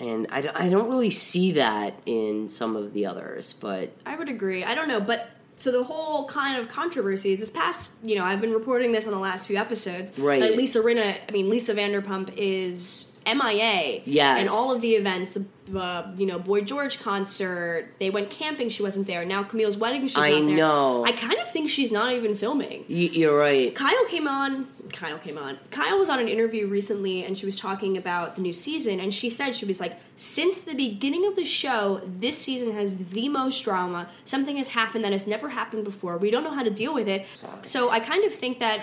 And 0.00 0.26
I, 0.30 0.40
don't- 0.40 0.56
I 0.56 0.68
don't 0.68 0.88
really 0.88 1.10
see 1.10 1.52
that 1.52 1.94
in 2.06 2.48
some 2.48 2.74
of 2.76 2.92
the 2.92 3.06
others, 3.06 3.54
but 3.60 3.92
I 4.04 4.16
would 4.16 4.28
agree. 4.28 4.64
I 4.64 4.74
don't 4.74 4.88
know, 4.88 5.00
but 5.00 5.30
so 5.56 5.70
the 5.70 5.84
whole 5.84 6.26
kind 6.26 6.58
of 6.60 6.68
controversy 6.68 7.32
is 7.32 7.40
this 7.40 7.50
past, 7.50 7.92
you 8.02 8.16
know, 8.16 8.24
I've 8.24 8.40
been 8.40 8.52
reporting 8.52 8.90
this 8.92 9.06
on 9.06 9.12
the 9.12 9.20
last 9.20 9.46
few 9.46 9.56
episodes. 9.56 10.12
Right. 10.18 10.40
That 10.40 10.56
Lisa 10.56 10.80
Rinna, 10.80 11.16
I 11.28 11.32
mean, 11.32 11.48
Lisa 11.48 11.74
Vanderpump 11.74 12.32
is 12.36 13.06
MIA. 13.24 14.02
yeah 14.04 14.36
And 14.36 14.48
all 14.48 14.74
of 14.74 14.80
the 14.82 14.90
events, 14.96 15.38
the, 15.68 15.78
uh, 15.80 16.10
you 16.16 16.26
know, 16.26 16.38
Boy 16.40 16.60
George 16.62 16.98
concert, 17.00 17.88
they 18.00 18.10
went 18.10 18.30
camping, 18.30 18.68
she 18.68 18.82
wasn't 18.82 19.06
there. 19.06 19.24
Now 19.24 19.44
Camille's 19.44 19.76
wedding, 19.76 20.02
she's 20.02 20.16
I 20.18 20.30
not 20.40 20.46
there. 20.46 20.56
know. 20.56 21.04
I 21.06 21.12
kind 21.12 21.38
of 21.38 21.50
think 21.50 21.70
she's 21.70 21.92
not 21.92 22.12
even 22.12 22.34
filming. 22.34 22.84
you, 22.88 23.08
you're 23.08 23.36
right. 23.38 23.74
Kyle 23.74 24.04
came 24.08 24.26
on. 24.26 24.66
Kyle 24.94 25.18
came 25.18 25.36
on. 25.36 25.58
Kyle 25.70 25.98
was 25.98 26.08
on 26.08 26.18
an 26.20 26.28
interview 26.28 26.66
recently, 26.66 27.24
and 27.24 27.36
she 27.36 27.44
was 27.44 27.58
talking 27.58 27.96
about 27.96 28.36
the 28.36 28.42
new 28.42 28.52
season. 28.52 29.00
And 29.00 29.12
she 29.12 29.28
said 29.28 29.54
she 29.54 29.66
was 29.66 29.80
like, 29.80 29.98
since 30.16 30.58
the 30.60 30.74
beginning 30.74 31.26
of 31.26 31.36
the 31.36 31.44
show, 31.44 32.00
this 32.06 32.38
season 32.38 32.72
has 32.72 32.96
the 32.96 33.28
most 33.28 33.64
drama. 33.64 34.08
Something 34.24 34.56
has 34.56 34.68
happened 34.68 35.04
that 35.04 35.12
has 35.12 35.26
never 35.26 35.48
happened 35.48 35.84
before. 35.84 36.16
We 36.16 36.30
don't 36.30 36.44
know 36.44 36.54
how 36.54 36.62
to 36.62 36.70
deal 36.70 36.94
with 36.94 37.08
it. 37.08 37.26
So 37.62 37.90
I 37.90 38.00
kind 38.00 38.24
of 38.24 38.32
think 38.32 38.60
that 38.60 38.80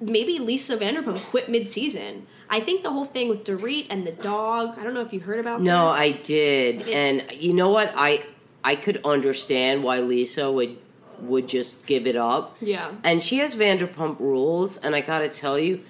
maybe 0.00 0.38
Lisa 0.38 0.76
Vanderpump 0.76 1.22
quit 1.24 1.48
mid-season. 1.48 2.26
I 2.48 2.60
think 2.60 2.82
the 2.82 2.90
whole 2.90 3.06
thing 3.06 3.28
with 3.28 3.44
Dorit 3.44 3.86
and 3.90 4.06
the 4.06 4.12
dog. 4.12 4.78
I 4.78 4.84
don't 4.84 4.94
know 4.94 5.00
if 5.00 5.12
you 5.12 5.20
heard 5.20 5.40
about. 5.40 5.60
No, 5.62 5.92
this. 5.92 6.00
I 6.00 6.12
did, 6.12 6.88
and 6.88 7.22
you 7.32 7.54
know 7.54 7.70
what? 7.70 7.92
I 7.96 8.24
I 8.62 8.76
could 8.76 9.00
understand 9.04 9.82
why 9.82 10.00
Lisa 10.00 10.50
would 10.50 10.78
would 11.20 11.48
just 11.48 11.86
give 11.86 12.06
it 12.06 12.16
up. 12.16 12.56
Yeah. 12.60 12.92
and 13.02 13.22
she 13.22 13.38
has 13.38 13.54
Vanderpump 13.54 14.20
Rules, 14.20 14.76
and 14.78 14.94
I 14.94 15.00
gotta 15.00 15.28
tell 15.28 15.58
you, 15.58 15.82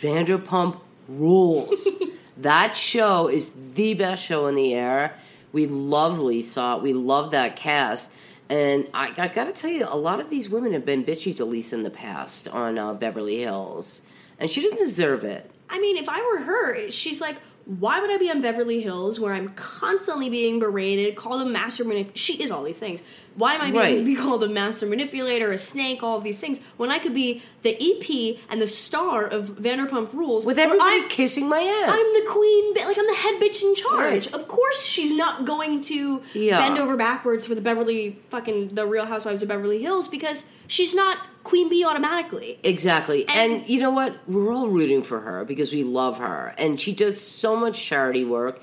Vanderpump 0.00 0.80
Rules. 1.08 1.88
that 2.38 2.74
show 2.74 3.28
is 3.28 3.52
the 3.74 3.94
best 3.94 4.24
show 4.24 4.46
in 4.46 4.54
the 4.54 4.74
air. 4.74 5.16
We 5.52 5.66
love 5.66 6.18
Lisa. 6.18 6.78
We 6.82 6.92
love 6.92 7.30
that 7.30 7.56
cast. 7.56 8.10
And 8.48 8.88
I, 8.94 9.12
I 9.16 9.28
got 9.28 9.44
to 9.44 9.52
tell 9.52 9.70
you, 9.70 9.86
a 9.88 9.96
lot 9.96 10.20
of 10.20 10.30
these 10.30 10.48
women 10.48 10.72
have 10.72 10.84
been 10.84 11.04
bitchy 11.04 11.34
to 11.36 11.44
Lisa 11.44 11.74
in 11.74 11.82
the 11.82 11.90
past 11.90 12.46
on 12.48 12.78
uh, 12.78 12.94
Beverly 12.94 13.40
Hills, 13.40 14.02
and 14.38 14.48
she 14.50 14.62
doesn't 14.62 14.78
deserve 14.78 15.24
it. 15.24 15.50
I 15.68 15.80
mean, 15.80 15.96
if 15.96 16.08
I 16.08 16.20
were 16.22 16.38
her, 16.44 16.90
she's 16.90 17.20
like, 17.20 17.38
why 17.64 18.00
would 18.00 18.10
I 18.10 18.18
be 18.18 18.30
on 18.30 18.40
Beverly 18.40 18.80
Hills 18.80 19.18
where 19.18 19.34
I'm 19.34 19.48
constantly 19.54 20.30
being 20.30 20.60
berated, 20.60 21.16
called 21.16 21.42
a 21.42 21.44
master 21.44 21.84
manip? 21.84 22.12
She 22.14 22.40
is 22.40 22.52
all 22.52 22.62
these 22.62 22.78
things. 22.78 23.02
Why 23.36 23.54
am 23.54 23.60
I 23.60 23.64
being 23.70 23.76
Right. 23.76 24.04
be 24.04 24.16
called 24.16 24.42
a 24.42 24.48
master 24.48 24.86
manipulator, 24.86 25.52
a 25.52 25.58
snake, 25.58 26.02
all 26.02 26.16
of 26.18 26.24
these 26.24 26.38
things 26.40 26.58
when 26.78 26.90
I 26.90 26.98
could 26.98 27.14
be 27.14 27.42
the 27.62 27.76
EP 27.78 28.38
and 28.48 28.60
the 28.62 28.66
star 28.66 29.26
of 29.26 29.50
Vanderpump 29.56 30.12
Rules 30.14 30.46
With 30.46 30.58
everybody 30.58 30.96
I'm- 31.00 31.08
kissing 31.08 31.48
my 31.48 31.60
ass. 31.60 31.90
I'm 31.90 32.24
the 32.24 32.30
queen, 32.30 32.74
like 32.74 32.96
I'm 32.98 33.06
the 33.06 33.14
head 33.14 33.40
bitch 33.40 33.62
in 33.62 33.74
charge. 33.74 34.26
Right. 34.26 34.32
Of 34.34 34.48
course, 34.48 34.82
she's 34.84 35.12
not 35.14 35.44
going 35.44 35.80
to 35.82 36.22
Yeah. 36.34 36.58
bend 36.58 36.78
over 36.78 36.96
backwards 36.96 37.44
for 37.46 37.54
the 37.54 37.60
Beverly 37.60 38.18
fucking 38.30 38.68
the 38.74 38.86
Real 38.86 39.04
Housewives 39.06 39.42
of 39.42 39.48
Beverly 39.48 39.82
Hills 39.82 40.08
because 40.08 40.44
she's 40.66 40.94
not 40.94 41.18
queen 41.44 41.68
bee 41.68 41.84
automatically. 41.84 42.58
Exactly. 42.64 43.28
And, 43.28 43.52
And- 43.52 43.68
you 43.68 43.80
know 43.80 43.90
what? 43.90 44.16
We're 44.26 44.52
all 44.52 44.68
rooting 44.68 45.02
for 45.02 45.20
her 45.20 45.44
because 45.44 45.72
we 45.72 45.84
love 45.84 46.18
her. 46.18 46.54
And 46.58 46.80
she 46.80 46.92
does 46.92 47.20
so 47.20 47.54
much 47.54 47.82
charity 47.84 48.24
work. 48.24 48.60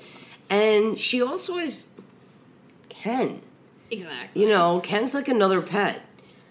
And 0.50 0.98
she 0.98 1.22
also 1.22 1.58
is 1.58 1.86
Ken. 2.88 3.40
Exactly. 3.90 4.42
You 4.42 4.48
know, 4.48 4.80
Ken's 4.80 5.14
like 5.14 5.28
another 5.28 5.60
pet. 5.60 6.02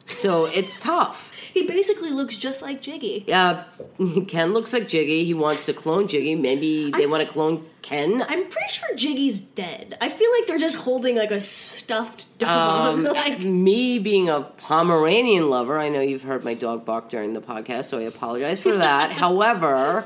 So 0.07 0.45
it's 0.45 0.79
tough. 0.79 1.31
He 1.53 1.67
basically 1.67 2.09
looks 2.09 2.35
just 2.35 2.63
like 2.63 2.81
Giggy. 2.81 3.29
Uh, 3.29 3.63
Ken 4.27 4.53
looks 4.53 4.73
like 4.73 4.87
Giggy. 4.87 5.23
He 5.23 5.35
wants 5.35 5.67
to 5.67 5.73
clone 5.73 6.07
Giggy. 6.07 6.35
Maybe 6.39 6.89
they 6.89 7.05
want 7.05 7.27
to 7.27 7.31
clone 7.31 7.63
Ken. 7.83 8.23
I'm 8.23 8.45
pretty 8.49 8.69
sure 8.69 8.95
Giggy's 8.95 9.37
dead. 9.37 9.95
I 10.01 10.09
feel 10.09 10.31
like 10.39 10.47
they're 10.47 10.57
just 10.57 10.77
holding 10.77 11.15
like 11.15 11.29
a 11.29 11.39
stuffed 11.39 12.25
dog. 12.39 12.95
Um, 12.97 13.03
like, 13.03 13.39
me 13.39 13.99
being 13.99 14.29
a 14.29 14.41
Pomeranian 14.41 15.51
lover, 15.51 15.77
I 15.77 15.89
know 15.89 16.01
you've 16.01 16.23
heard 16.23 16.43
my 16.43 16.55
dog 16.55 16.85
bark 16.85 17.11
during 17.11 17.33
the 17.33 17.41
podcast, 17.41 17.85
so 17.85 17.99
I 17.99 18.03
apologize 18.03 18.59
for 18.59 18.75
that. 18.77 19.11
However, 19.23 20.05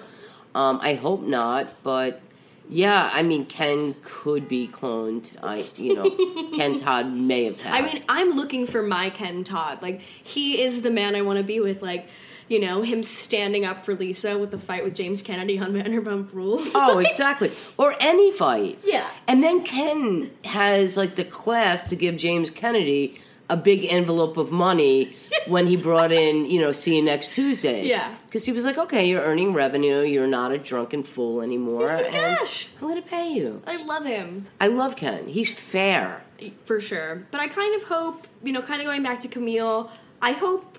um, 0.54 0.80
I 0.82 0.96
hope 0.96 1.22
not. 1.22 1.82
But 1.84 2.22
yeah, 2.70 3.10
I 3.14 3.24
mean, 3.24 3.46
Ken 3.46 3.96
could 4.04 4.48
be 4.48 4.68
cloned. 4.68 5.32
I, 5.42 5.66
you 5.78 5.96
know, 5.96 6.10
Ken 6.56 6.78
Todd 6.78 7.12
may 7.12 7.46
have 7.46 7.58
passed. 7.58 7.76
I 7.76 7.82
mean, 7.82 8.04
I'm 8.10 8.32
looking 8.32 8.68
for 8.68 8.84
my 8.84 9.10
Ken 9.10 9.44
Todd. 9.44 9.82
Like, 9.82 10.02
he 10.02 10.62
is 10.62 10.82
the 10.82 10.92
man 10.92 11.16
I 11.16 11.22
want 11.22 11.38
to 11.38 11.44
be 11.44 11.60
with. 11.60 11.82
Like, 11.82 12.08
you 12.50 12.60
know, 12.60 12.82
him 12.82 13.04
standing 13.04 13.66
up 13.66 13.86
for 13.86 13.94
Lisa 13.94 14.38
with 14.38 14.52
the 14.52 14.60
fight 14.60 14.84
with 14.84 14.96
James 14.96 15.22
Kennedy 15.22 15.60
on 15.60 15.74
Vanderpump 15.74 16.34
Rules. 16.34 16.70
Oh, 16.76 17.00
exactly. 17.06 17.52
Or 17.78 17.96
any 18.00 18.32
fight. 18.32 18.80
Yeah. 18.84 19.10
And 19.28 19.44
then 19.44 19.64
Ken 19.64 20.32
has 20.44 20.98
like 20.98 21.16
the 21.16 21.26
class 21.26 21.90
to 21.90 21.96
give 21.96 22.18
James 22.18 22.50
Kennedy 22.50 23.20
a 23.50 23.56
big 23.56 23.86
envelope 23.86 24.38
of 24.38 24.52
money 24.52 25.16
when 25.48 25.68
he 25.68 25.76
brought 25.78 26.12
in, 26.12 26.46
you 26.46 26.60
know, 26.60 26.72
see 26.72 26.98
you 26.98 27.02
next 27.02 27.34
Tuesday. 27.34 27.88
Yeah. 27.88 28.14
Because 28.26 28.44
he 28.46 28.52
was 28.52 28.66
like, 28.66 28.78
okay, 28.78 29.08
you're 29.08 29.22
earning 29.22 29.54
revenue. 29.54 30.02
You're 30.02 30.28
not 30.28 30.52
a 30.52 30.58
drunken 30.58 31.04
fool 31.04 31.42
anymore. 31.42 31.88
Here's 31.88 32.02
some 32.02 32.12
cash. 32.12 32.68
I'm 32.82 32.88
going 32.88 33.02
to 33.02 33.08
pay 33.08 33.32
you. 33.32 33.62
I 33.66 33.78
love 33.82 34.06
him. 34.06 34.48
I 34.60 34.68
love 34.68 34.96
Ken. 34.98 35.28
He's 35.28 35.54
fair. 35.54 36.24
For 36.66 36.82
sure. 36.82 37.26
But 37.32 37.40
I 37.40 37.48
kind 37.48 37.74
of 37.76 37.88
hope, 37.88 38.28
you 38.44 38.52
know, 38.52 38.62
kind 38.62 38.82
of 38.82 38.86
going 38.86 39.02
back 39.02 39.22
to 39.22 39.28
Camille, 39.28 39.90
I 40.22 40.34
hope 40.34 40.78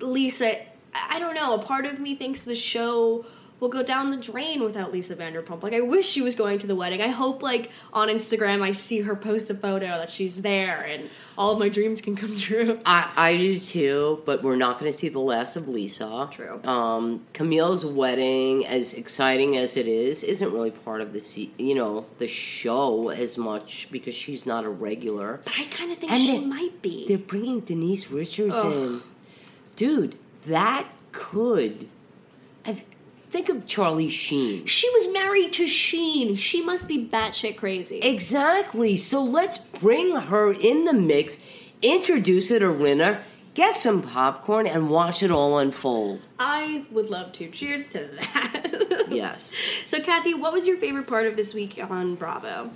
Lisa, 0.00 0.62
I 0.94 1.18
I 1.18 1.20
don't 1.20 1.34
know, 1.34 1.54
a 1.54 1.58
part 1.58 1.84
of 1.84 1.98
me 1.98 2.14
thinks 2.14 2.44
the 2.44 2.54
show 2.54 3.26
will 3.60 3.68
go 3.68 3.82
down 3.82 4.10
the 4.10 4.16
drain 4.16 4.62
without 4.62 4.92
Lisa 4.92 5.16
Vanderpump. 5.16 5.62
Like, 5.62 5.72
I 5.72 5.80
wish 5.80 6.06
she 6.06 6.22
was 6.22 6.34
going 6.34 6.58
to 6.58 6.66
the 6.66 6.76
wedding. 6.76 7.02
I 7.02 7.08
hope, 7.08 7.42
like, 7.42 7.70
on 7.92 8.08
Instagram, 8.08 8.62
I 8.62 8.72
see 8.72 9.00
her 9.00 9.16
post 9.16 9.50
a 9.50 9.54
photo 9.54 9.86
that 9.86 10.10
she's 10.10 10.42
there 10.42 10.84
and 10.84 11.10
all 11.36 11.52
of 11.52 11.58
my 11.58 11.68
dreams 11.68 12.00
can 12.00 12.16
come 12.16 12.36
true. 12.38 12.80
I, 12.84 13.10
I 13.16 13.36
do 13.36 13.60
too, 13.60 14.22
but 14.26 14.42
we're 14.42 14.56
not 14.56 14.78
going 14.78 14.90
to 14.90 14.96
see 14.96 15.08
the 15.08 15.20
last 15.20 15.56
of 15.56 15.68
Lisa. 15.68 16.28
True. 16.32 16.60
Um, 16.64 17.24
Camille's 17.32 17.84
wedding, 17.84 18.66
as 18.66 18.92
exciting 18.94 19.56
as 19.56 19.76
it 19.76 19.86
is, 19.86 20.24
isn't 20.24 20.52
really 20.52 20.72
part 20.72 21.00
of 21.00 21.12
the 21.12 21.20
se- 21.20 21.50
you 21.56 21.74
know 21.76 22.06
the 22.18 22.26
show 22.26 23.10
as 23.10 23.38
much 23.38 23.88
because 23.92 24.16
she's 24.16 24.46
not 24.46 24.64
a 24.64 24.68
regular. 24.68 25.40
But 25.44 25.54
I 25.58 25.64
kind 25.66 25.92
of 25.92 25.98
think 25.98 26.10
And 26.10 26.22
she 26.22 26.38
might 26.38 26.82
be. 26.82 27.06
They're 27.06 27.18
bringing 27.18 27.60
Denise 27.60 28.10
Richards 28.10 28.56
in, 28.56 29.02
dude. 29.76 30.18
That 30.46 30.88
could. 31.12 31.88
i 32.66 32.82
think 33.30 33.48
of 33.48 33.66
Charlie 33.66 34.10
Sheen. 34.10 34.66
She 34.66 34.88
was 34.90 35.12
married 35.12 35.52
to 35.54 35.66
Sheen. 35.66 36.36
She 36.36 36.62
must 36.62 36.88
be 36.88 37.06
batshit 37.06 37.56
crazy. 37.56 37.98
Exactly. 38.00 38.96
So 38.96 39.22
let's 39.22 39.58
bring 39.58 40.14
her 40.14 40.52
in 40.52 40.84
the 40.84 40.92
mix, 40.94 41.38
introduce 41.82 42.50
her 42.50 42.58
to 42.58 42.66
Rinna, 42.66 43.20
get 43.54 43.76
some 43.76 44.02
popcorn, 44.02 44.66
and 44.66 44.90
watch 44.90 45.22
it 45.22 45.30
all 45.30 45.58
unfold. 45.58 46.26
I 46.38 46.84
would 46.90 47.10
love 47.10 47.32
to. 47.34 47.50
Cheers 47.50 47.88
to 47.88 48.08
that. 48.18 49.06
Yes. 49.10 49.52
So, 49.86 50.00
Kathy, 50.00 50.34
what 50.34 50.52
was 50.52 50.66
your 50.66 50.76
favorite 50.76 51.06
part 51.06 51.26
of 51.26 51.34
this 51.34 51.54
week 51.54 51.78
on 51.88 52.14
Bravo? 52.14 52.70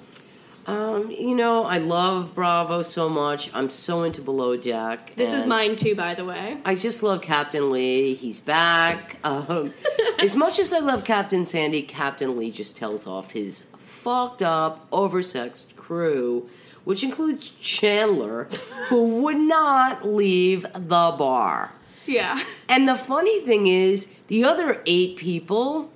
Um, 0.67 1.11
you 1.11 1.35
know, 1.35 1.65
I 1.65 1.79
love 1.79 2.35
Bravo 2.35 2.83
so 2.83 3.09
much. 3.09 3.51
I'm 3.53 3.69
so 3.69 4.05
into 4.05 4.21
Below 4.21 4.57
Deck. 4.57 5.13
This 5.17 5.33
is 5.33 5.45
mine 5.45 5.77
too, 5.77 5.95
by 5.95 6.15
the 6.15 6.25
way. 6.25 6.59
I 6.65 6.75
just 6.75 7.03
love 7.03 7.21
Captain 7.21 7.71
Lee. 7.71 8.15
He's 8.15 8.41
back. 8.41 9.17
Um, 9.25 9.75
as 10.21 10.37
much 10.37 10.59
as 10.59 10.73
I 10.73 10.79
love 10.79 11.05
Captain 11.05 11.45
Sandy, 11.45 11.83
Captain 11.83 12.39
Lee 12.39 12.51
just 12.51 12.77
tells 12.77 13.07
off 13.07 13.33
his 13.33 13.65
fucked 13.85 14.43
up, 14.43 14.89
oversexed 14.91 15.75
crew 15.77 16.49
which 16.85 17.05
includes 17.05 17.53
Chandler, 17.61 18.45
who 18.89 19.21
would 19.23 19.37
not 19.37 20.07
leave 20.07 20.63
the 20.73 20.79
bar. 21.17 21.73
Yeah. 22.07 22.43
And 22.69 22.89
the 22.89 22.97
funny 22.97 23.41
thing 23.43 23.67
is, 23.67 24.09
the 24.27 24.45
other 24.45 24.83
eight 24.87 25.17
people 25.17 25.91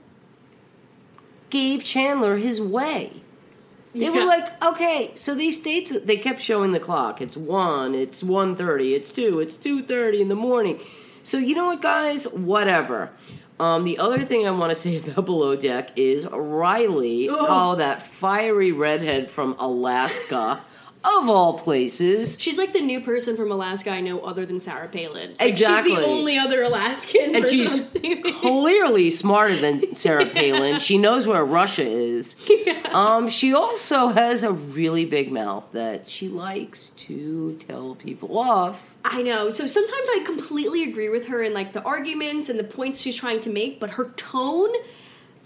gave 1.51 1.85
Chandler 1.85 2.37
his 2.37 2.61
way. 2.61 3.23
They 3.97 4.07
Yeah. 4.07 4.11
were 4.11 4.25
like, 4.27 4.63
okay, 4.63 5.11
so 5.15 5.35
these 5.35 5.57
states 5.57 5.93
they 6.05 6.17
kept 6.19 6.41
showing 6.41 6.73
the 6.73 6.81
clock. 6.81 7.21
It's 7.23 7.37
one, 7.37 7.95
it's 7.95 8.23
1.30, 8.23 8.95
it's 8.95 9.11
two, 9.11 9.41
it's 9.41 9.57
two 9.57 9.83
thirty 9.83 10.21
in 10.21 10.29
the 10.29 10.35
morning. 10.35 10.79
So 11.23 11.39
you 11.39 11.55
know 11.55 11.67
what, 11.67 11.81
guys? 11.83 12.25
Whatever. 12.29 13.11
Um, 13.59 13.85
the 13.85 13.97
other 13.99 14.23
thing 14.23 14.47
I 14.47 14.51
want 14.51 14.71
to 14.71 14.77
say 14.77 14.99
about 15.07 15.25
Below 15.25 15.57
Deck 15.57 15.91
is 15.97 16.25
Rhylee, 16.27 17.29
oh, 17.31 17.75
that 17.77 18.03
fiery 18.03 18.71
redhead 18.71 19.31
from 19.31 19.57
Alaska, 19.59 20.61
of 21.05 21.29
all 21.29 21.59
places. 21.59 22.37
She's 22.41 22.59
like 22.59 22.73
the 22.73 22.81
new 22.81 23.01
person 23.01 23.37
from 23.37 23.53
Alaska 23.53 23.91
I 23.91 24.01
know 24.01 24.21
other 24.21 24.45
than 24.45 24.61
Sarah 24.61 24.89
Palin. 24.89 25.31
Like, 25.39 25.43
Exactly. 25.43 25.95
She's 25.95 26.01
the 26.01 26.07
only 26.07 26.39
other 26.39 26.63
Alaskan 26.63 27.37
And 27.37 27.49
she's 27.49 27.89
clearly 28.41 29.11
smarter 29.11 29.57
than 29.57 29.95
Sarah 29.95 30.27
Palin. 30.35 30.81
She 30.81 30.99
knows 30.99 31.27
where 31.27 31.45
Russia 31.45 31.87
is. 31.87 32.37
Um, 32.87 33.29
she 33.29 33.53
also 33.53 34.09
has 34.09 34.43
a 34.43 34.53
really 34.53 35.05
big 35.05 35.31
mouth 35.31 35.65
that 35.73 36.09
she 36.09 36.29
likes 36.29 36.91
to 36.91 37.55
tell 37.57 37.95
people 37.97 38.39
off. 38.39 38.95
I 39.05 39.21
know. 39.23 39.51
So 39.51 39.67
sometimes 39.67 40.09
I 40.09 40.23
completely 40.25 40.85
agree 40.85 41.11
with 41.11 41.27
her 41.27 41.43
in 41.43 41.53
like 41.53 41.75
the 41.75 41.83
arguments 41.83 42.49
and 42.49 42.59
the 42.59 42.65
points 42.65 43.01
she's 43.03 43.17
trying 43.17 43.41
to 43.41 43.51
make, 43.51 43.81
but 43.81 43.91
her 43.91 44.11
tone 44.17 44.71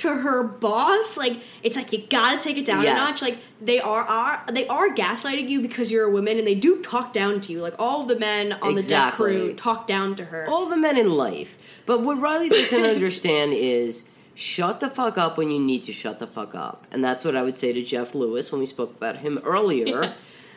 to 0.01 0.15
her 0.17 0.43
boss, 0.43 1.17
like 1.17 1.41
it's 1.63 1.77
like 1.77 1.93
you 1.93 2.05
gotta 2.11 2.39
take 2.43 2.57
it 2.59 2.65
down 2.67 2.83
Yes. 2.83 2.93
a 2.97 3.13
notch. 3.13 3.23
Like 3.23 3.43
they 3.61 3.81
are, 3.81 4.03
are 4.03 4.45
they 4.53 4.67
are 4.69 4.89
gaslighting 4.91 5.49
you 5.49 5.61
because 5.63 5.91
you're 5.91 6.07
a 6.07 6.11
woman 6.11 6.39
and 6.39 6.47
they 6.47 6.55
do 6.55 6.81
talk 6.83 7.13
down 7.13 7.41
to 7.43 7.53
you. 7.53 7.61
Like 7.61 7.75
all 7.79 8.05
the 8.07 8.19
men 8.19 8.53
on 8.55 8.75
the 8.75 8.83
deck 8.83 9.15
crew 9.15 9.55
talk 9.55 9.87
down 9.87 10.17
to 10.17 10.25
her. 10.27 10.47
All 10.49 10.67
the 10.69 10.77
men 10.77 10.97
in 10.99 11.11
life. 11.11 11.57
But 11.87 12.03
what 12.03 12.19
Rhylee 12.19 12.51
doesn't 12.51 12.85
understand 12.95 13.53
is 13.55 14.03
shut 14.35 14.81
the 14.81 14.89
fuck 14.89 15.19
up 15.19 15.37
when 15.37 15.51
you 15.51 15.59
need 15.61 15.85
to 15.85 15.93
shut 15.93 16.19
the 16.19 16.27
fuck 16.27 16.55
up. 16.55 16.87
And 16.91 17.05
that's 17.05 17.25
what 17.25 17.37
I 17.37 17.43
would 17.43 17.57
say 17.57 17.73
to 17.73 17.83
Jeff 17.83 18.15
Lewis 18.15 18.51
when 18.51 18.61
we 18.61 18.67
spoke 18.67 18.97
about 18.97 19.17
him 19.19 19.39
earlier. 19.45 20.15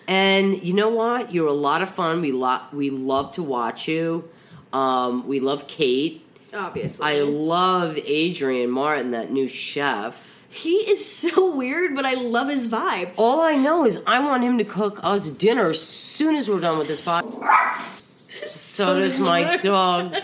And 0.08 0.62
you 0.64 0.74
know 0.74 0.90
what? 0.90 1.34
You're 1.34 1.48
a 1.48 1.54
lot 1.54 1.82
of 1.82 1.90
fun. 1.94 2.22
We 2.22 2.32
lo- 2.32 2.62
we 2.72 2.90
love 2.90 3.32
to 3.32 3.44
watch 3.44 3.88
you. 3.88 4.30
Um, 4.74 5.28
we 5.28 5.40
love 5.40 5.68
Kate. 5.68 6.23
Obviously, 6.54 7.06
I 7.06 7.22
love 7.22 7.98
Adrian 8.06 8.70
Martin, 8.70 9.12
that 9.12 9.32
new 9.32 9.48
chef. 9.48 10.16
he 10.50 10.76
is 10.90 11.04
so 11.04 11.56
weird, 11.56 11.96
but 11.96 12.06
I 12.06 12.14
love 12.14 12.50
his 12.50 12.68
vibe. 12.68 13.12
All 13.18 13.42
I 13.42 13.56
know 13.56 13.86
is 13.86 14.02
I 14.06 14.20
want 14.20 14.44
him 14.44 14.58
to 14.60 14.64
cook 14.64 15.00
us 15.04 15.30
dinner 15.30 15.72
as 15.72 15.82
soon 15.82 16.36
as 16.36 16.48
we're 16.48 16.60
done 16.60 16.78
with 16.78 16.88
this 16.88 17.02
podcast. 17.02 18.02
So 18.38 19.00
does 19.00 19.18
my 19.20 19.58
dog. 19.58 20.16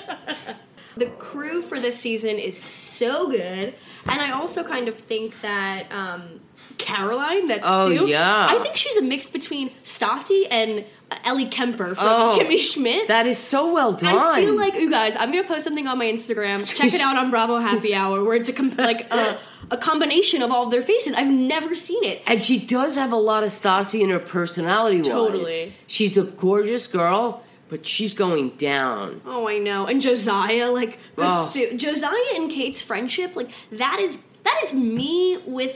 The 0.97 1.07
crew 1.17 1.61
for 1.61 1.79
this 1.79 1.97
season 1.97 2.37
is 2.37 2.57
so 2.57 3.29
good, 3.29 3.73
and 4.05 4.21
I 4.21 4.31
also 4.31 4.63
kind 4.63 4.87
of 4.87 4.97
think 4.97 5.33
that 5.41 5.91
um, 5.91 6.38
Caroline, 6.79 7.47
that's 7.47 7.61
Oh, 7.63 7.93
Stu, 7.93 8.07
yeah. 8.07 8.47
I 8.49 8.57
think 8.59 8.75
she's 8.75 8.95
a 8.97 9.01
mix 9.03 9.29
between 9.29 9.69
Stassi 9.83 10.47
and 10.49 10.83
uh, 11.11 11.15
Ellie 11.25 11.45
Kemper 11.47 11.89
from 11.93 11.97
Oh, 12.07 12.37
Kimmy 12.39 12.57
Schmidt. 12.57 13.07
That 13.07 13.27
is 13.27 13.37
so 13.37 13.71
well 13.71 13.93
done. 13.93 14.15
I 14.15 14.43
feel 14.43 14.57
like 14.57 14.73
you 14.75 14.89
guys. 14.89 15.15
I'm 15.15 15.31
gonna 15.31 15.47
post 15.47 15.63
something 15.65 15.85
on 15.87 15.97
my 15.99 16.05
Instagram. 16.05 16.65
Check 16.75 16.93
it 16.93 17.01
out 17.01 17.17
on 17.17 17.29
Bravo 17.29 17.59
Happy 17.59 17.93
Hour, 17.93 18.23
where 18.23 18.35
it's 18.35 18.49
a 18.49 18.53
com- 18.53 18.75
like 18.77 19.11
a, 19.13 19.37
a 19.71 19.77
combination 19.77 20.41
of 20.41 20.51
all 20.51 20.65
of 20.65 20.71
their 20.71 20.81
faces. 20.81 21.13
I've 21.13 21.29
never 21.31 21.75
seen 21.75 22.03
it. 22.03 22.21
and 22.25 22.43
she 22.43 22.57
does 22.57 22.95
have 22.95 23.11
a 23.11 23.17
lot 23.17 23.43
of 23.43 23.49
Stassi 23.49 24.01
in 24.01 24.09
her 24.09 24.19
personality. 24.19 25.01
Totally. 25.01 25.73
She's 25.87 26.17
a 26.17 26.23
gorgeous 26.23 26.87
girl, 26.87 27.43
but 27.67 27.85
she's 27.85 28.13
going 28.13 28.51
down. 28.51 29.21
Oh, 29.25 29.47
I 29.47 29.57
know. 29.57 29.85
And 29.85 30.01
Josiah, 30.01 30.71
like 30.71 30.97
the 31.15 31.23
Oh. 31.25 31.49
stu- 31.49 31.75
Josiah 31.77 32.35
and 32.35 32.49
Kate's 32.49 32.81
friendship, 32.81 33.35
like 33.35 33.49
that 33.71 33.99
is 33.99 34.19
that 34.43 34.59
is 34.63 34.73
me 34.73 35.37
with 35.45 35.75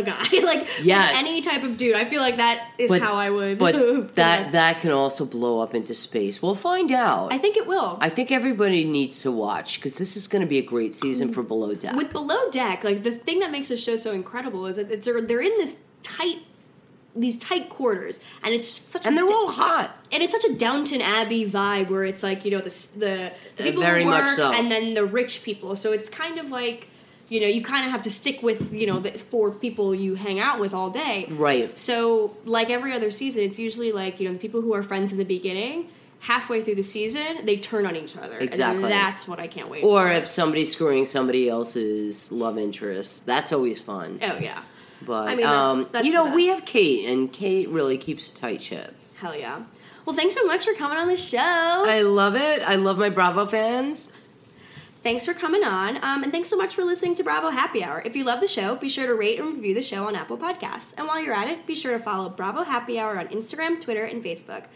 a 0.00 0.02
guy, 0.02 0.26
like 0.42 0.66
Yes. 0.82 1.24
any 1.26 1.40
type 1.42 1.62
of 1.62 1.76
dude. 1.76 1.94
I 1.96 2.04
feel 2.04 2.20
like 2.20 2.38
that 2.38 2.72
is 2.78 2.88
But, 2.88 3.00
how 3.00 3.14
I 3.14 3.30
would. 3.30 3.58
But 3.58 4.14
that 4.16 4.52
that 4.52 4.80
can 4.80 4.90
also 4.90 5.24
blow 5.24 5.60
up 5.60 5.74
into 5.74 5.94
space. 5.94 6.42
We'll 6.42 6.54
find 6.54 6.90
out. 6.92 7.32
I 7.32 7.38
think 7.38 7.56
it 7.56 7.66
will. 7.66 7.98
I 8.00 8.08
think 8.08 8.32
everybody 8.32 8.84
needs 8.84 9.20
to 9.20 9.30
watch 9.30 9.78
because 9.78 9.96
this 9.98 10.16
is 10.16 10.26
going 10.26 10.42
to 10.42 10.48
be 10.48 10.58
a 10.58 10.62
great 10.62 10.94
season 10.94 11.32
for 11.32 11.42
Below 11.42 11.74
Deck. 11.74 11.94
with 11.94 12.12
Below 12.12 12.50
Deck, 12.50 12.82
like 12.84 13.02
the 13.04 13.12
thing 13.12 13.38
that 13.40 13.50
makes 13.50 13.68
the 13.68 13.76
show 13.76 13.96
so 13.96 14.12
incredible 14.12 14.66
is 14.66 14.76
that 14.76 14.90
it's, 14.90 15.04
they're 15.04 15.20
they're 15.22 15.40
in 15.42 15.56
this 15.58 15.78
tight 16.02 16.38
these 17.16 17.36
tight 17.38 17.68
quarters, 17.68 18.20
and 18.44 18.54
it's 18.54 18.68
such 18.68 19.04
a 19.04 19.08
and 19.08 19.18
a 19.18 19.24
they're 19.26 19.34
all 19.34 19.50
hot. 19.50 19.96
and 20.12 20.22
it's 20.22 20.32
such 20.32 20.44
a 20.44 20.54
Downton 20.54 21.02
Abbey 21.02 21.50
vibe 21.50 21.88
where 21.90 22.04
it's 22.04 22.22
like 22.22 22.44
you 22.44 22.52
know 22.52 22.58
the 22.60 22.70
the, 22.96 22.98
the 22.98 23.26
uh, 23.26 23.30
people 23.64 23.82
Very 23.82 24.04
who 24.04 24.10
work 24.10 24.36
so. 24.36 24.52
and 24.52 24.70
then 24.70 24.94
the 24.94 25.04
rich 25.04 25.42
people. 25.42 25.74
So 25.74 25.92
it's 25.92 26.08
kind 26.08 26.38
of 26.38 26.50
like 26.50 26.88
you 27.30 27.40
know 27.40 27.46
you 27.46 27.62
kind 27.62 27.86
of 27.86 27.92
have 27.92 28.02
to 28.02 28.10
stick 28.10 28.42
with 28.42 28.74
you 28.74 28.86
know 28.86 28.98
the 29.00 29.12
four 29.12 29.50
people 29.52 29.94
you 29.94 30.16
hang 30.16 30.38
out 30.38 30.60
with 30.60 30.74
all 30.74 30.90
day. 30.90 31.26
Right. 31.30 31.78
So 31.78 32.36
like 32.44 32.68
every 32.68 32.92
other 32.92 33.10
season, 33.10 33.42
it's 33.44 33.58
usually 33.58 33.92
like 33.92 34.20
you 34.20 34.28
know 34.28 34.34
the 34.34 34.38
people 34.38 34.60
who 34.60 34.74
are 34.74 34.82
friends 34.82 35.12
in 35.12 35.18
the 35.18 35.24
beginning. 35.24 35.90
Halfway 36.22 36.62
through 36.62 36.74
the 36.74 36.82
season, 36.82 37.46
they 37.46 37.56
turn 37.56 37.86
on 37.86 37.96
each 37.96 38.14
other. 38.14 38.36
Exactly. 38.38 38.82
And 38.82 38.92
that's 38.92 39.26
what 39.26 39.40
I 39.40 39.46
can't 39.46 39.70
wait. 39.70 39.80
For. 39.80 40.02
Or 40.02 40.08
for. 40.08 40.12
if 40.12 40.26
somebody's 40.26 40.70
screwing 40.70 41.06
somebody 41.06 41.48
else's 41.48 42.30
love 42.30 42.58
interest, 42.58 43.24
that's 43.24 43.54
always 43.54 43.78
fun. 43.80 44.18
oh 44.22 44.36
yeah, 44.38 44.60
But 45.06 45.28
I 45.28 45.34
mean, 45.34 45.46
um, 45.46 45.88
that's 45.90 46.06
you 46.06 46.12
know, 46.12 46.34
we 46.34 46.48
have 46.48 46.66
Kate, 46.66 47.06
and 47.08 47.32
Kate 47.32 47.70
really 47.70 47.96
keeps 47.96 48.30
a 48.30 48.36
tight 48.36 48.60
ship. 48.60 48.94
hell 49.14 49.34
yeah. 49.34 49.62
Well, 50.04 50.14
thanks 50.14 50.34
so 50.34 50.44
much 50.44 50.66
for 50.66 50.74
coming 50.74 50.98
on 50.98 51.08
the 51.08 51.16
show. 51.16 51.38
I 51.38 52.02
love 52.02 52.36
it. 52.36 52.62
I 52.66 52.74
love 52.74 52.98
my 52.98 53.08
Bravo 53.08 53.46
fans. 53.46 54.08
Thanks 55.02 55.24
for 55.24 55.32
coming 55.32 55.64
on, 55.64 55.96
um, 56.04 56.22
and 56.22 56.30
thanks 56.30 56.50
so 56.50 56.58
much 56.58 56.74
for 56.74 56.84
listening 56.84 57.14
to 57.14 57.22
Bravo 57.22 57.48
Happy 57.48 57.82
Hour. 57.82 58.02
If 58.04 58.14
you 58.14 58.24
love 58.24 58.40
the 58.40 58.46
show, 58.46 58.76
be 58.76 58.88
sure 58.88 59.06
to 59.06 59.14
rate 59.14 59.40
and 59.40 59.54
review 59.54 59.72
the 59.72 59.80
show 59.80 60.06
on 60.06 60.14
Apple 60.14 60.36
Podcasts. 60.36 60.92
And 60.98 61.08
while 61.08 61.18
you're 61.18 61.34
at 61.34 61.48
it, 61.48 61.66
be 61.66 61.74
sure 61.74 61.96
to 61.96 62.04
follow 62.04 62.28
Bravo 62.28 62.64
Happy 62.64 62.98
Hour 62.98 63.18
on 63.18 63.28
Instagram, 63.28 63.80
Twitter, 63.80 64.04
and 64.04 64.22
Facebook. 64.22 64.66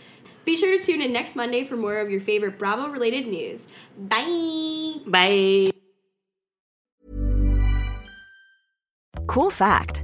Be 0.46 0.56
sure 0.56 0.78
to 0.78 0.84
tune 0.84 1.02
in 1.02 1.12
next 1.12 1.36
Monday 1.36 1.64
for 1.64 1.76
more 1.76 1.98
of 1.98 2.10
your 2.10 2.20
favorite 2.20 2.58
Bravo 2.58 2.88
related 2.88 3.26
news. 3.26 3.66
Bye! 3.98 5.00
Bye. 5.06 5.70
Cool 9.26 9.50
fact 9.50 10.03